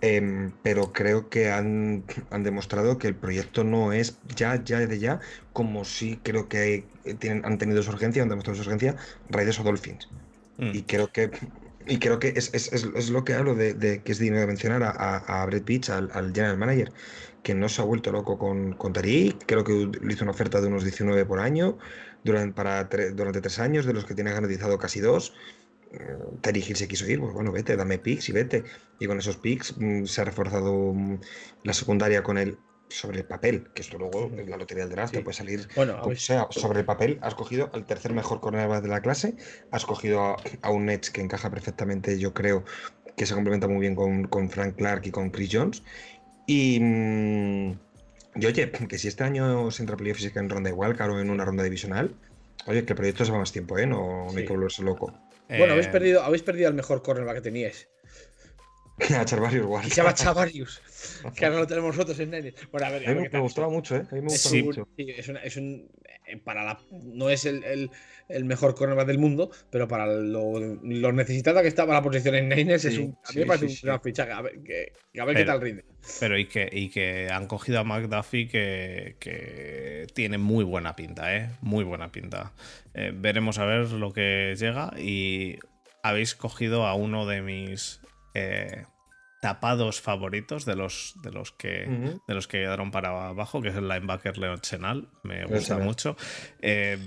[0.01, 4.97] Em, pero creo que han, han, demostrado que el proyecto no es ya, ya de
[4.97, 5.19] ya,
[5.53, 6.85] como si creo que
[7.19, 8.95] tienen, han tenido su urgencia, han demostrado su urgencia
[9.29, 10.09] Raiders o Dolphins.
[10.57, 10.71] Mm.
[10.73, 11.31] Y creo que
[11.87, 14.83] y creo que es, es, es, lo que hablo de, que es digno de mencionar
[14.83, 16.91] a, a, Brett Pitch, al, general manager,
[17.43, 20.59] que no se ha vuelto loco con, con Tariq, creo que le hizo una oferta
[20.59, 21.77] de unos 19 por año
[22.23, 25.33] durante, para durante tres años, de los que tiene garantizado casi dos.
[25.93, 28.65] Mm, Tariq se quiso ir, pues bueno, vete, dame picks y vete.
[28.99, 30.93] Y con esos picks mm, se ha reforzado
[31.63, 32.57] la secundaria con el
[32.89, 35.67] sobre el papel, que esto luego en la lotería del draft puede salir.
[35.75, 39.35] Bueno, o sea, sobre el papel has cogido al tercer mejor cornerback de la clase,
[39.71, 42.63] has cogido a, un Nets que encaja perfectamente, yo creo,
[43.15, 45.83] que se complementa muy bien con, Frank Clark y con Chris Jones.
[46.45, 47.71] Y, mm,
[48.35, 51.43] y oye, que si este año se entra física en ronda igual, claro, en una
[51.43, 52.15] ronda divisional,
[52.67, 53.85] oye, que el proyecto se va más tiempo, ¿eh?
[53.85, 55.13] No, hay que volverse loco.
[55.49, 57.89] Bueno, habéis eh, perdido, habéis perdido al mejor cornerback que teníais.
[59.15, 59.83] a Charvarius igual.
[59.85, 60.81] Se llama Charvarius.
[61.35, 62.53] que ahora lo tenemos nosotros en Nene.
[62.71, 64.05] Bueno, a ver, a mí me, gustaba mucho, ¿eh?
[64.11, 64.87] A mí me gustaba sí, mucho.
[64.97, 65.87] Sí, es, una, es un.
[66.25, 67.91] Eh, para la, no es el, el,
[68.27, 72.49] el, mejor cornerback del mundo, pero para lo, lo, necesitada que estaba la posición en
[72.49, 74.31] Niners, es un, a mí me parece un gran fichaje.
[74.31, 75.85] A ver, que, a ver qué tal rinde.
[76.19, 81.35] Pero y que, y que han cogido a McDuffie que, que tiene muy buena pinta,
[81.35, 81.49] ¿eh?
[81.61, 82.51] Muy buena pinta.
[82.95, 85.59] Eh, veremos a ver lo que llega y
[86.01, 88.01] habéis cogido a uno de mis
[88.37, 88.85] eh,
[89.37, 93.75] destapados favoritos de los, de los, que, de los que quedaron para abajo, que es
[93.75, 95.09] el linebacker Leon Chenal.
[95.23, 96.17] Me gusta mucho.
[96.61, 96.97] Eh,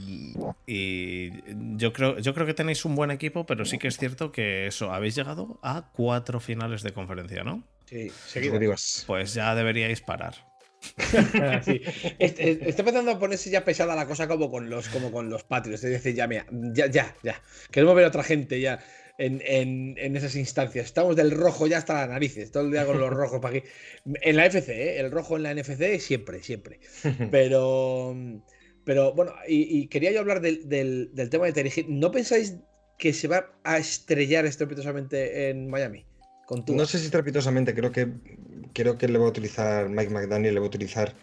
[0.67, 1.31] y
[1.77, 4.67] yo creo, yo creo que tenéis un buen equipo, pero sí que es cierto que
[4.67, 7.65] eso, habéis llegado a cuatro finales de conferencia, ¿no?
[7.87, 8.11] Sí,
[9.07, 10.35] Pues ya deberíais parar.
[11.65, 11.83] sí.
[12.19, 15.83] Está empezando a ponerse ya pesada la cosa como con los, como con los patrios.
[15.83, 17.43] Es decir, ya, mira, ya, ya, ya.
[17.71, 18.79] Queremos ver a otra gente ya
[19.21, 20.87] en, esas instancias.
[20.87, 23.69] Estamos del rojo ya hasta las narices, todo el día con los rojos para aquí.
[24.23, 25.01] En la FC, ¿eh?
[25.01, 26.81] el rojo en la NFC siempre, siempre.
[27.31, 28.17] Pero,
[28.85, 32.57] pero bueno, y, quería yo hablar del, tema de Terry ¿No pensáis
[32.99, 36.07] que se va a estrellar estrepitosamente en Miami?
[36.67, 38.09] no sé si estrepitosamente, creo que
[38.73, 41.15] creo que le va a utilizar Mike McDaniel, le va a utilizar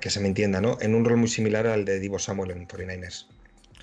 [0.00, 0.78] que, se me entienda, ¿no?
[0.80, 3.26] En un rol muy similar al de Divo Samuel en 49ers.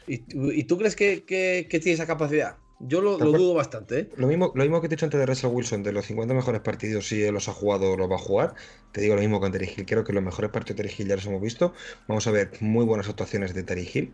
[0.07, 1.23] ¿Y, tú crees que,
[1.69, 2.57] tiene esa capacidad?
[2.79, 3.99] Yo lo, dudo bastante.
[3.99, 4.09] ¿eh?
[4.17, 6.33] Lo, mismo, lo mismo que te he dicho antes de Russell Wilson, de los 50
[6.33, 8.55] mejores partidos, si él los ha jugado o los va a jugar.
[8.91, 9.85] Te digo lo mismo con Terry Hill.
[9.85, 11.73] Creo que los mejores partidos de Terry Hill ya los hemos visto.
[12.07, 14.13] Vamos a ver muy buenas actuaciones de Terry Hill,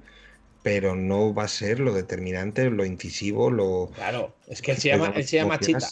[0.64, 3.90] pero no va a ser lo determinante, lo incisivo, lo.
[3.96, 5.88] Claro, es que él se llama, él se llama Chita.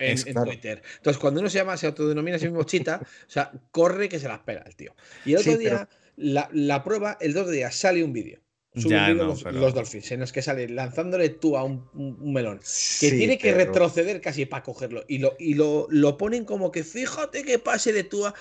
[0.00, 0.80] En, Twitter.
[0.98, 4.20] Entonces, cuando uno se llama, se autodenomina a sí mismo Chita, o sea, corre que
[4.20, 4.94] se las pega el tío.
[5.24, 8.38] Y el otro día, la, la, prueba, el dos días sale un vídeo
[8.84, 11.84] los, Dolphins, en los que sale lanzándole tú a un,
[12.20, 12.60] melón,
[13.00, 16.84] que tiene que retroceder casi para cogerlo, y lo, y lo, lo ponen como que
[16.84, 18.34] fíjate que pase de tú a.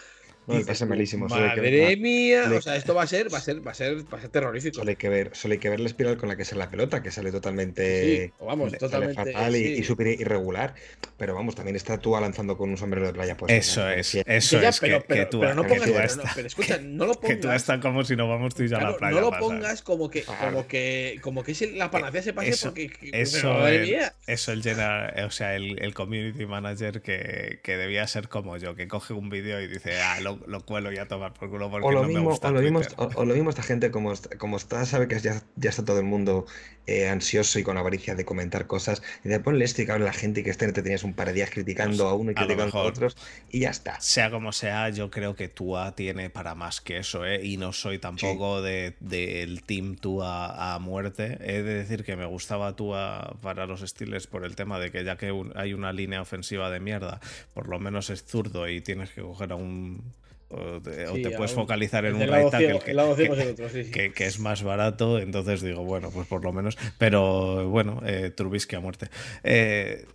[0.48, 1.28] No, malísimo.
[1.28, 4.18] Madre mía, o sea, esto va a ser, va a ser, va a ser, va
[4.18, 4.76] a ser terrorífico.
[4.76, 6.70] Solo hay que ver, solo hay que ver la espiral con la que sale la
[6.70, 10.74] pelota, que sale totalmente, vamos, totalmente fatal y, súper irregular.
[11.18, 13.36] Pero vamos, también está tú lanzando con un sombrero de playa.
[13.36, 17.16] Pues, eso es, eso es pero, que, tú, pero, no pongas, pero escucha, no lo
[17.16, 17.36] pongas.
[17.36, 19.16] Que tú estás como si no vamos tú ya a la playa.
[19.20, 22.68] No lo pongas como que, como que, como que es la panacea se pase eso,
[22.70, 22.90] porque.
[23.12, 28.30] Eso, el, eso el general, o sea, el, el community manager que, que debía ser
[28.30, 31.92] como yo, que coge un vídeo y dice, ah, lo, lo cuelo ya todo o
[31.92, 32.82] lo, mismo, o, lo mismo,
[33.16, 36.06] o, lo mismo esta gente, como, como está, sabe que ya, ya está todo el
[36.06, 36.46] mundo
[36.90, 39.04] eh, ansioso y con avaricia de comentar cosas.
[39.26, 41.50] Y de ponle esto y la gente que esté, te tenías un par de días
[41.50, 43.18] criticando pues, a uno y criticando a, otros
[43.50, 44.00] y ya está.
[44.00, 47.46] Sea como sea, yo creo que Tua tiene para más que eso, ¿eh?
[47.46, 51.38] Y no soy tampoco del de, team Tua a muerte.
[51.42, 55.04] He de decir que me gustaba Tua para los Steelers por el tema de que
[55.04, 57.20] ya que hay una línea ofensiva de mierda,
[57.54, 60.14] por lo menos es zurdo y tienes que coger a un
[60.50, 66.10] o te, puedes focalizar en un right que, que, es más barato, entonces digo, bueno,
[66.12, 69.10] pues por lo menos, pero bueno, eh, Trubisky a muerte.
[69.44, 70.06] Eh,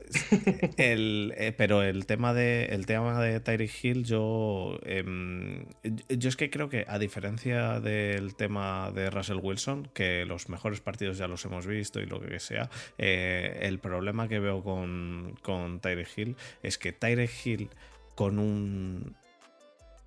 [0.78, 5.66] el, eh, pero el tema de el tema de Tyreek Hill, yo, em,
[6.08, 10.80] yo es que creo que a diferencia del tema de Russell Wilson, que los mejores
[10.80, 15.38] partidos ya los hemos visto y lo que sea, eh, el problema que veo con,
[15.42, 17.68] con Tyreek Hill es que Tyreek Hill
[18.14, 19.14] con un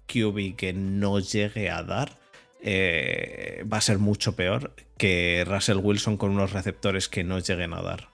[0.07, 2.17] QB que no llegue a dar,
[2.61, 7.73] eh, va a ser mucho peor que Russell Wilson con unos receptores que no lleguen
[7.73, 8.09] a dar.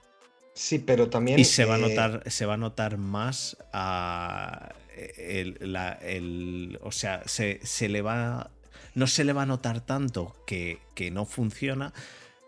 [0.54, 1.38] Sí, pero también.
[1.38, 4.74] Y se va a eh, notar, se va a notar más a.
[5.16, 8.50] El, o sea, se, le va.
[8.94, 11.94] No se le va a notar tanto que, que no funciona,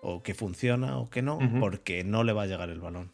[0.02, 3.13] o que funciona o que no, porque no le va a llegar el balón.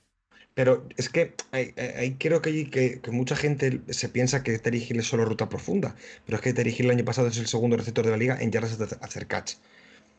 [0.60, 4.98] Pero es que ahí, creo que, que, que, mucha gente se piensa que Terry Hill
[4.98, 5.96] es solo ruta profunda.
[6.26, 8.36] Pero es que Terry Hill el año pasado es el segundo receptor de la liga
[8.38, 9.54] en yardas de hacer catch.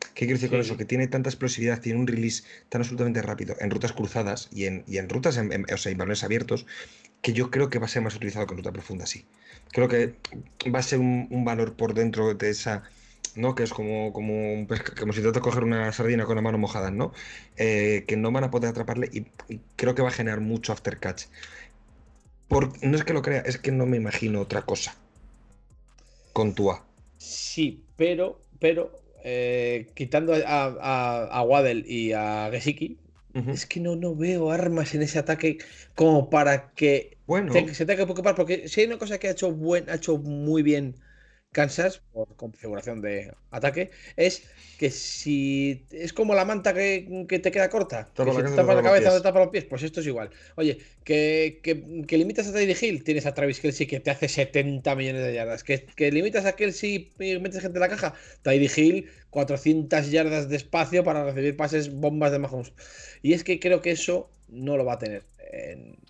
[0.00, 0.76] ¿Qué quiere decir con eso?
[0.76, 4.82] Que tiene tanta explosividad, tiene un release tan absolutamente rápido en rutas cruzadas y en,
[4.88, 6.66] y en rutas, o sea, en balones abiertos,
[7.20, 9.24] que yo creo que va a ser más utilizado que en ruta profunda, sí.
[9.70, 10.16] Creo que
[10.74, 12.82] va a ser un valor por dentro de esa
[13.34, 13.54] ¿no?
[13.54, 14.66] Que es como, como,
[14.98, 17.12] como si te coger una sardina con la mano mojada, ¿no?
[17.56, 19.26] Eh, que no van a poder atraparle y,
[19.76, 21.24] creo que va a generar mucho aftercatch.
[22.48, 24.94] Por, no es que lo crea, es que no me imagino otra cosa
[26.32, 26.84] con Tua.
[27.16, 28.92] Sí, pero, pero
[29.24, 32.98] eh, quitando a, a, Waddle y a Gesicki,
[33.46, 35.56] es que no, no veo armas en ese ataque
[35.94, 37.52] como para que bueno.
[37.52, 38.34] se tenga que preocupar.
[38.34, 40.96] Porque si hay una cosa que ha hecho, buen, ha hecho muy bien
[41.52, 44.42] Kansas, por configuración de ataque, es
[44.78, 48.82] que si es como la manta que, te queda corta, que si te tapa la
[48.82, 50.30] cabeza o te tapa los pies, pues esto es igual.
[50.56, 54.96] Oye, que, que, limitas a Teddy Hill, tienes a Travis Kelsey que te hace 70
[54.96, 55.62] millones de yardas.
[55.62, 60.56] Que, limitas a Kelsey y metes gente en la caja, Teddy Hill, 400 yardas de
[60.56, 62.72] espacio para recibir pases bombas de Mahomes.
[63.20, 65.22] Y es que creo que eso no lo va a tener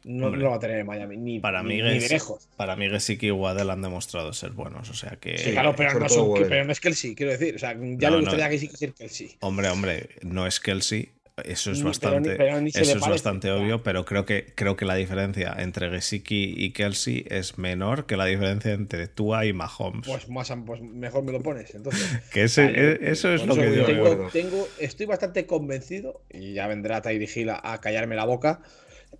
[0.04, 2.48] no, lo va a tener en Miami, ni, para mí de lejos.
[2.56, 5.34] Para mí, Gesicki y Waddell han demostrado ser buenos, o sea que...
[5.34, 7.56] claro, pero no, son, pero no, es Kelsey, quiero decir.
[7.56, 9.36] O sea, ya le gustaría que sí que Kelsey.
[9.40, 11.10] Hombre, hombre, no es Kelsey,
[11.44, 12.36] eso es bastante,
[12.66, 17.24] eso es bastante obvio, pero creo que, creo que la diferencia entre Gesicki y Kelsey
[17.28, 20.06] es menor que la diferencia entre Tua y Mahomes.
[20.06, 22.06] Pues, más, pues mejor me lo pones, entonces.
[22.32, 27.00] que e, eso es lo que yo tengo, tengo, Estoy bastante convencido, y ya vendrá
[27.00, 28.60] Tyree Hill a, callarme la boca,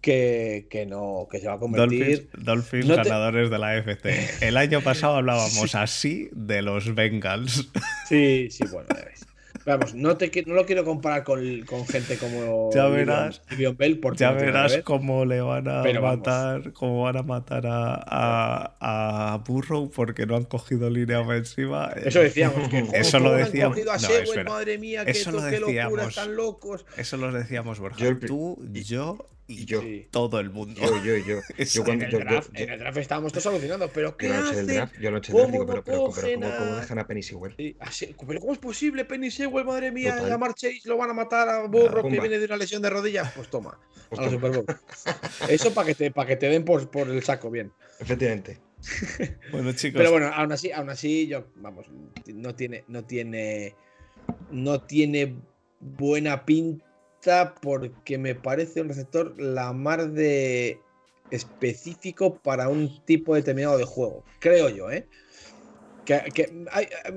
[0.01, 2.28] que, que, no, que se va a convertir.
[2.36, 4.28] Dolphins, ganadores de la FC.
[4.40, 7.68] El año pasado hablábamos así de los Bengals.
[8.09, 9.26] Sí, sí, bueno, ya ves.
[9.64, 11.40] Vamos, no, te, no lo quiero comparar con,
[11.86, 13.43] gente como ya verás,
[13.76, 19.90] Bell ya verás cómo le van a matar, cómo van a matar a, a, Burrow
[19.90, 21.93] porque no han cogido línea ofensiva.
[22.05, 23.78] Eso decíamos, que eso lo decíamos.
[23.78, 26.84] no, madre mía, que, eso lo decíamos, están locos.
[26.97, 28.18] Eso lo decíamos, Borja.
[28.26, 30.80] Tú, yo y yo, todo el mundo.
[30.80, 31.40] Yo, yo, yo.
[31.64, 34.64] yo cuando, en, el draft, en, el draft, estábamos todos alucinando, pero ¿qué yo?
[34.64, 37.22] Draft, yo lo eché el draft, digo, pero, pero, pero, ¿cómo, ¿cómo, dejan a Penny
[37.22, 37.55] Sewell?
[37.57, 40.16] Sí, así, pero ¿cómo es posible Penny Sewell, madre mía?
[40.16, 40.32] Total.
[40.32, 42.90] A Mark Chase lo van a matar a Burro que viene de una lesión de
[42.90, 43.32] rodillas.
[43.32, 43.78] Pues toma,
[44.09, 44.66] pues a la Super Bowl.
[45.48, 47.72] Eso para que te, para que te den por, por el saco, bien.
[48.00, 48.59] Efectivamente.
[49.53, 49.98] bueno, chicos.
[49.98, 51.86] Pero bueno, aún así, aún así, yo, vamos,
[52.34, 53.74] no tiene, no tiene,
[54.50, 55.36] no tiene
[55.80, 56.91] buena pinta
[57.60, 60.80] porque me parece un receptor la mar de
[61.30, 64.24] específico para un tipo determinado de juego.
[64.40, 65.06] Creo yo, ¿eh?
[66.04, 66.50] Que,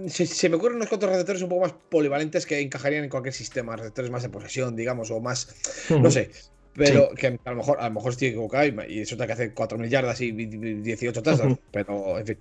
[0.07, 3.75] se, me ocurren unos cuantos receptores un poco más polivalentes que encajarían en cualquier sistema,
[3.75, 5.55] receptores más de posesión, digamos, o más.
[5.89, 6.29] No sé.
[6.75, 9.55] Pero que a lo mejor, a lo mejor estoy equivocado y, eso te que hacer
[9.55, 12.37] 4.000 yardas y 18 touchdowns, pero en fin.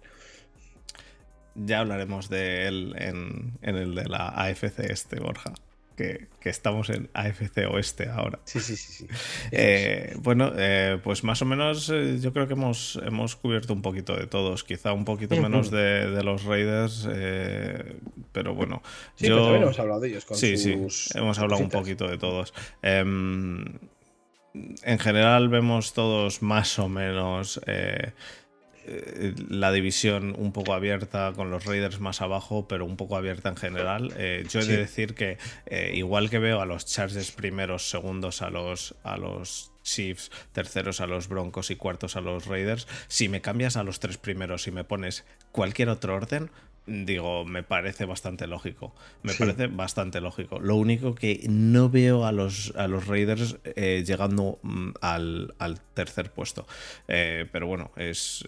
[1.55, 5.55] Ya hablaremos de él en, en el de la AFC este, Borja
[5.97, 8.39] que, estamos en AFC Oeste ahora.
[8.45, 8.93] Sí, sí, sí.
[8.93, 9.07] sí.
[9.51, 13.81] Eh, bueno, eh, pues más o menos eh, yo creo que hemos, hemos cubierto un
[13.81, 17.09] poquito de todos, quizá un poquito menos de, los Raiders,
[18.33, 18.83] pero bueno.
[19.15, 19.37] Sí, yo...
[19.37, 20.25] pero también hemos hablado de ellos.
[20.25, 20.73] Con sí, sí,
[21.15, 22.53] hemos hablado un poquito de todos.
[22.83, 23.65] Em,
[24.83, 27.61] en general vemos todos más o menos
[28.87, 33.49] eh, la división un poco abierta con los Raiders más abajo, pero un poco abierta
[33.49, 34.13] en general.
[34.17, 38.43] Eh, yo he de decir que eh, igual que veo a los Chargers primeros, segundos
[38.43, 43.29] a los, a los Chiefs, terceros a los Broncos y cuartos a los Raiders, si
[43.29, 46.51] me cambias a los tres primeros y me pones cualquier otro orden,
[46.87, 48.95] digo, me parece bastante lógico.
[49.23, 50.61] Me parece bastante lógico.
[50.61, 55.55] Lo único que no veo a los, a los Raiders eh, llegando mm, al,
[55.95, 56.67] tercer puesto.
[57.09, 58.45] Eh, pero bueno, es,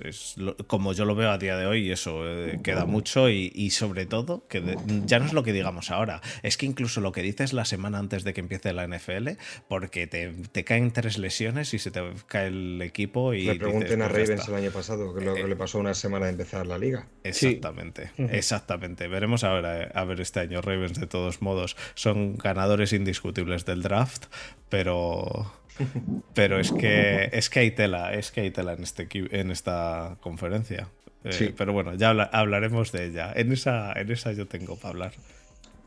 [0.67, 4.47] como yo lo veo a día de hoy, eso eh, queda mucho y, sobre todo,
[4.49, 4.77] que
[5.07, 7.99] ya no es lo que digamos ahora, es que incluso lo que dices la semana
[7.99, 9.31] antes de que empiece la NFL,
[9.69, 13.45] porque te, caen tres lesiones y se te cae el equipo y...
[13.45, 16.27] Le pregunten a pues Ravens el año pasado, que lo que le pasó una semana
[16.27, 17.07] de empezar la liga.
[17.23, 18.11] Exactamente.
[18.31, 19.09] Exactamente.
[19.09, 20.61] Veremos ahora, eh, a ver este año.
[20.61, 24.27] Ravens, de todos modos, son ganadores indiscutibles del draft,
[24.69, 25.53] pero.
[26.33, 30.17] Pero es que es que hay tela, es que hay tela en, este, en esta
[30.21, 30.89] conferencia.
[31.25, 33.33] Eh, pero bueno, ya hablaremos de ella.
[33.35, 35.13] En esa, en esa yo tengo para hablar.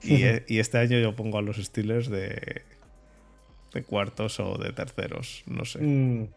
[0.03, 2.61] Y, eh, y, este año yo pongo a los Steelers de,
[3.73, 5.79] de cuartos o de terceros, no sé.
[5.79, 6.27] Mm.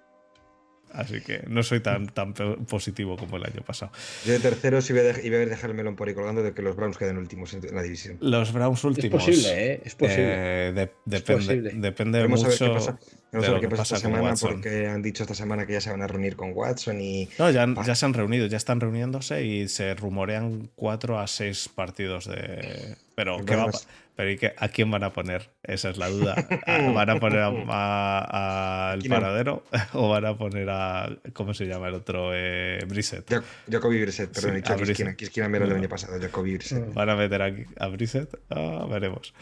[0.95, 3.93] Así que no soy tan, tan positivo como el año pasado.
[4.25, 6.99] Yo de terceros iba a, dejar el melón por ahí colgando de que los Browns
[6.99, 8.19] queden últimos en la división.
[8.21, 9.27] Los Browns últimos.
[9.27, 9.83] Es posible, ¿eh?
[9.85, 10.69] Es posible.
[10.69, 12.49] Eh, depende, depende mucho.
[12.49, 12.99] qué pasa.
[13.33, 15.91] Vamos a ver qué pasa esta semana porque han dicho esta semana que ya se
[15.91, 17.29] van a reunir con Watson y.
[17.39, 21.71] No, ya, ya se han reunido, ya están reuniéndose y se rumorean cuatro a seis
[21.75, 22.97] partidos de.
[23.15, 23.71] Pero, ¿qué va,
[24.15, 25.51] pero ¿a quién van a poner?
[25.63, 26.35] Esa es la duda.
[26.95, 31.09] ¿Van a poner al paradero o van a poner a.
[31.33, 32.31] ¿Cómo se llama el otro?
[32.35, 33.33] Eh, Brissett.
[33.71, 36.93] Jacoby Brissett, perdón, he dicho que es quien el año pasado, Jacoby Brissett.
[36.93, 38.39] ¿Van a meter a, a Brissett?
[38.51, 39.35] Ah, veremos.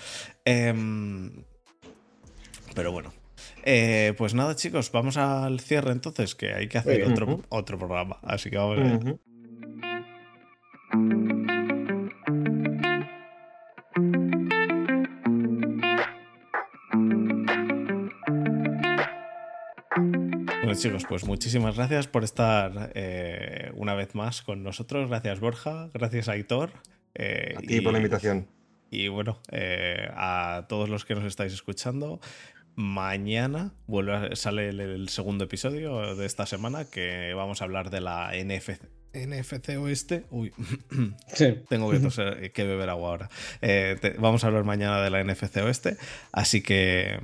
[0.45, 1.45] Em,
[2.75, 3.12] pero bueno.
[3.64, 8.18] Eh, pues nada, chicos, vamos al cierre entonces, que hay que hacer otro, otro programa.
[8.23, 9.18] Así que vamos a ver.
[20.79, 25.09] Chicos, pues muchísimas gracias por estar eh, una vez más con nosotros.
[25.09, 26.71] Gracias Borja, gracias Aitor.
[27.14, 28.47] Eh, a ti por la invitación.
[28.91, 32.21] Y bueno, eh, a todos los que nos estáis escuchando,
[32.75, 38.33] mañana vuelve sale el, segundo episodio de esta semana que vamos a hablar de la
[38.35, 38.81] NFC.
[39.12, 40.25] NFC Oeste.
[40.31, 40.53] Uy,
[41.68, 43.31] tengo que, que, beber agua ahora.
[44.18, 45.97] vamos a hablar mañana de la NFC Oeste.
[46.33, 47.18] Así que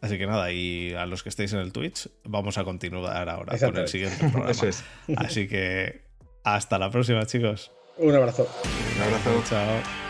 [0.00, 3.58] Así que nada, y a los que estéis en el Twitch, vamos a continuar ahora
[3.58, 4.50] con el siguiente programa.
[4.50, 4.84] Eso es.
[5.16, 6.02] Así que
[6.44, 7.72] hasta la próxima, chicos.
[7.98, 8.48] Un abrazo.
[8.96, 9.42] Un abrazo.
[9.48, 10.05] Chao.